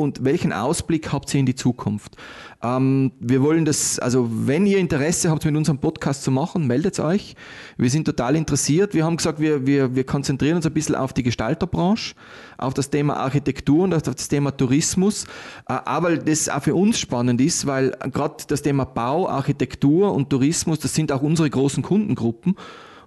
Und 0.00 0.24
welchen 0.24 0.52
Ausblick 0.52 1.12
habt 1.12 1.34
ihr 1.34 1.40
in 1.40 1.46
die 1.46 1.56
Zukunft? 1.56 2.16
Ähm, 2.62 3.10
wir 3.18 3.42
wollen 3.42 3.64
das, 3.64 3.98
also 3.98 4.30
wenn 4.30 4.64
ihr 4.64 4.78
Interesse 4.78 5.28
habt, 5.28 5.44
mit 5.44 5.56
unserem 5.56 5.78
Podcast 5.78 6.22
zu 6.22 6.30
machen, 6.30 6.68
meldet 6.68 7.00
euch. 7.00 7.34
Wir 7.76 7.90
sind 7.90 8.04
total 8.04 8.36
interessiert. 8.36 8.94
Wir 8.94 9.04
haben 9.04 9.16
gesagt, 9.16 9.40
wir, 9.40 9.66
wir, 9.66 9.96
wir 9.96 10.04
konzentrieren 10.04 10.54
uns 10.54 10.66
ein 10.66 10.72
bisschen 10.72 10.94
auf 10.94 11.14
die 11.14 11.24
Gestalterbranche, 11.24 12.14
auf 12.58 12.74
das 12.74 12.90
Thema 12.90 13.16
Architektur 13.16 13.82
und 13.82 13.92
auf 13.92 14.02
das 14.02 14.28
Thema 14.28 14.56
Tourismus. 14.56 15.24
Äh, 15.68 15.72
aber 15.84 16.16
das 16.16 16.48
auch 16.48 16.62
für 16.62 16.76
uns 16.76 17.00
spannend 17.00 17.40
ist, 17.40 17.66
weil 17.66 17.90
gerade 18.12 18.36
das 18.46 18.62
Thema 18.62 18.84
Bau, 18.84 19.28
Architektur 19.28 20.14
und 20.14 20.30
Tourismus, 20.30 20.78
das 20.78 20.94
sind 20.94 21.10
auch 21.10 21.22
unsere 21.22 21.50
großen 21.50 21.82
Kundengruppen. 21.82 22.54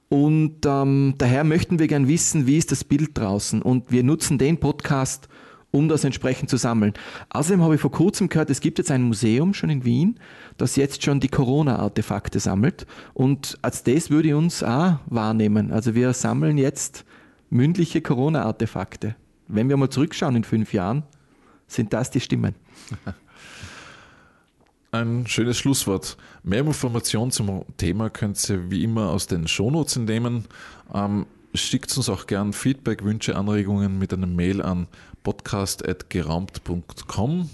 Und 0.09 0.65
ähm, 0.65 1.13
daher 1.17 1.45
möchten 1.45 1.79
wir 1.79 1.87
gern 1.87 2.09
wissen, 2.09 2.47
wie 2.47 2.57
ist 2.57 2.73
das 2.73 2.83
Bild 2.83 3.17
draußen. 3.17 3.61
Und 3.61 3.93
wir 3.93 4.03
nutzen 4.03 4.37
den 4.37 4.59
Podcast, 4.59 5.29
um 5.71 5.87
das 5.87 6.03
entsprechend 6.03 6.49
zu 6.49 6.57
sammeln. 6.57 6.93
Außerdem 7.29 7.61
habe 7.61 7.75
ich 7.75 7.81
vor 7.81 7.91
kurzem 7.91 8.29
gehört, 8.29 8.49
es 8.49 8.59
gibt 8.59 8.77
jetzt 8.77 8.91
ein 8.91 9.03
Museum 9.03 9.53
schon 9.53 9.69
in 9.69 9.85
Wien, 9.85 10.19
das 10.57 10.75
jetzt 10.75 11.03
schon 11.03 11.19
die 11.19 11.29
Corona-Artefakte 11.29 12.39
sammelt. 12.39 12.85
Und 13.13 13.57
als 13.61 13.83
das 13.83 14.09
würde 14.09 14.29
ich 14.29 14.33
uns 14.33 14.63
auch 14.63 14.99
wahrnehmen. 15.07 15.71
Also 15.71 15.95
wir 15.95 16.13
sammeln 16.13 16.57
jetzt 16.57 17.05
mündliche 17.49 18.01
Corona-Artefakte. 18.01 19.15
Wenn 19.47 19.69
wir 19.69 19.77
mal 19.77 19.89
zurückschauen 19.89 20.35
in 20.35 20.43
fünf 20.43 20.73
Jahren, 20.73 21.03
sind 21.67 21.93
das 21.93 22.11
die 22.11 22.19
Stimmen. 22.19 22.55
Ein 24.93 25.25
schönes 25.25 25.57
Schlusswort. 25.57 26.17
Mehr 26.43 26.59
Informationen 26.59 27.31
zum 27.31 27.63
Thema 27.77 28.09
könnt 28.09 28.49
ihr 28.49 28.69
wie 28.69 28.83
immer 28.83 29.09
aus 29.09 29.25
den 29.25 29.47
Shownotes 29.47 29.95
entnehmen. 29.95 30.45
Ähm, 30.93 31.25
schickt 31.53 31.95
uns 31.97 32.09
auch 32.09 32.27
gern 32.27 32.53
Feedback, 32.53 33.03
Wünsche, 33.03 33.35
Anregungen 33.35 33.97
mit 33.97 34.13
einer 34.13 34.27
Mail 34.27 34.61
an 34.61 34.87
podcast.geraumt.com 35.23 37.49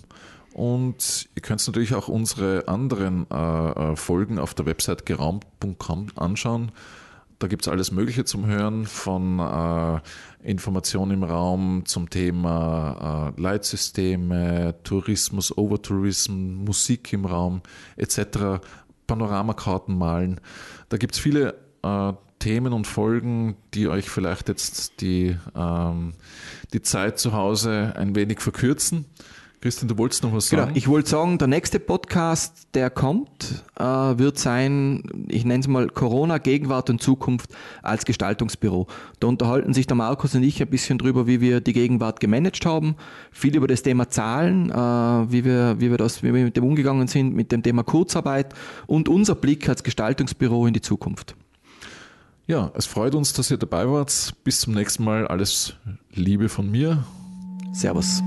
und 0.53 1.29
ihr 1.35 1.41
könnt 1.41 1.65
natürlich 1.67 1.93
auch 1.93 2.07
unsere 2.07 2.67
anderen 2.67 3.27
äh, 3.29 3.91
äh 3.91 3.95
Folgen 3.95 4.39
auf 4.39 4.53
der 4.53 4.65
Website 4.65 5.05
geraumt.com 5.05 6.07
anschauen. 6.15 6.71
Da 7.39 7.47
gibt 7.47 7.67
es 7.67 7.71
alles 7.71 7.91
Mögliche 7.91 8.25
zum 8.25 8.47
Hören, 8.47 8.87
von 8.87 9.37
äh, 9.37 9.99
Informationen 10.41 11.11
im 11.11 11.23
Raum 11.23 11.83
zum 11.85 12.09
Thema 12.09 13.31
äh, 13.37 13.39
Leitsysteme, 13.39 14.73
Tourismus, 14.83 15.55
Overtourism, 15.55 16.63
Musik 16.65 17.13
im 17.13 17.25
Raum 17.25 17.61
etc., 17.95 18.59
Panoramakarten 19.05 19.95
malen. 19.95 20.41
Da 20.89 20.97
gibt 20.97 21.13
es 21.13 21.19
viele 21.19 21.53
äh, 21.83 22.13
Themen 22.47 22.71
und 22.71 22.87
Folgen, 22.87 23.57
die 23.73 23.89
euch 23.89 24.09
vielleicht 24.09 24.47
jetzt 24.47 25.01
die, 25.01 25.35
ähm, 25.53 26.13
die 26.71 26.81
Zeit 26.81 27.19
zu 27.19 27.33
Hause 27.33 27.91
ein 27.97 28.15
wenig 28.15 28.39
verkürzen. 28.39 29.03
Christian, 29.59 29.89
du 29.89 29.97
wolltest 29.97 30.23
noch 30.23 30.31
was 30.31 30.49
genau, 30.49 30.61
sagen? 30.61 30.73
Genau, 30.73 30.77
ich 30.77 30.87
wollte 30.87 31.09
sagen, 31.09 31.37
der 31.39 31.49
nächste 31.49 31.77
Podcast, 31.81 32.69
der 32.73 32.89
kommt, 32.89 33.65
äh, 33.77 33.83
wird 33.83 34.39
sein, 34.39 35.25
ich 35.27 35.43
nenne 35.43 35.59
es 35.59 35.67
mal 35.67 35.89
Corona, 35.89 36.37
Gegenwart 36.37 36.89
und 36.89 37.01
Zukunft 37.01 37.49
als 37.83 38.05
Gestaltungsbüro. 38.05 38.87
Da 39.19 39.27
unterhalten 39.27 39.73
sich 39.73 39.85
der 39.85 39.97
Markus 39.97 40.33
und 40.33 40.43
ich 40.43 40.61
ein 40.61 40.69
bisschen 40.69 40.97
drüber, 40.97 41.27
wie 41.27 41.41
wir 41.41 41.59
die 41.59 41.73
Gegenwart 41.73 42.21
gemanagt 42.21 42.65
haben, 42.65 42.95
viel 43.29 43.57
über 43.57 43.67
das 43.67 43.81
Thema 43.81 44.07
Zahlen, 44.07 44.71
äh, 44.71 44.73
wie, 44.73 45.43
wir, 45.43 45.81
wie, 45.81 45.89
wir 45.89 45.97
das, 45.97 46.23
wie 46.23 46.33
wir 46.33 46.45
mit 46.45 46.55
dem 46.55 46.63
umgegangen 46.63 47.09
sind, 47.09 47.35
mit 47.35 47.51
dem 47.51 47.61
Thema 47.61 47.83
Kurzarbeit 47.83 48.53
und 48.85 49.09
unser 49.09 49.35
Blick 49.35 49.67
als 49.67 49.83
Gestaltungsbüro 49.83 50.65
in 50.65 50.73
die 50.73 50.81
Zukunft. 50.81 51.35
Ja, 52.47 52.71
es 52.75 52.85
freut 52.85 53.13
uns, 53.13 53.33
dass 53.33 53.51
ihr 53.51 53.57
dabei 53.57 53.89
wart. 53.89 54.33
Bis 54.45 54.61
zum 54.61 54.73
nächsten 54.73 55.03
Mal. 55.03 55.27
Alles 55.27 55.73
Liebe 56.13 56.47
von 56.47 56.71
mir. 56.71 57.03
Servus. 57.73 58.23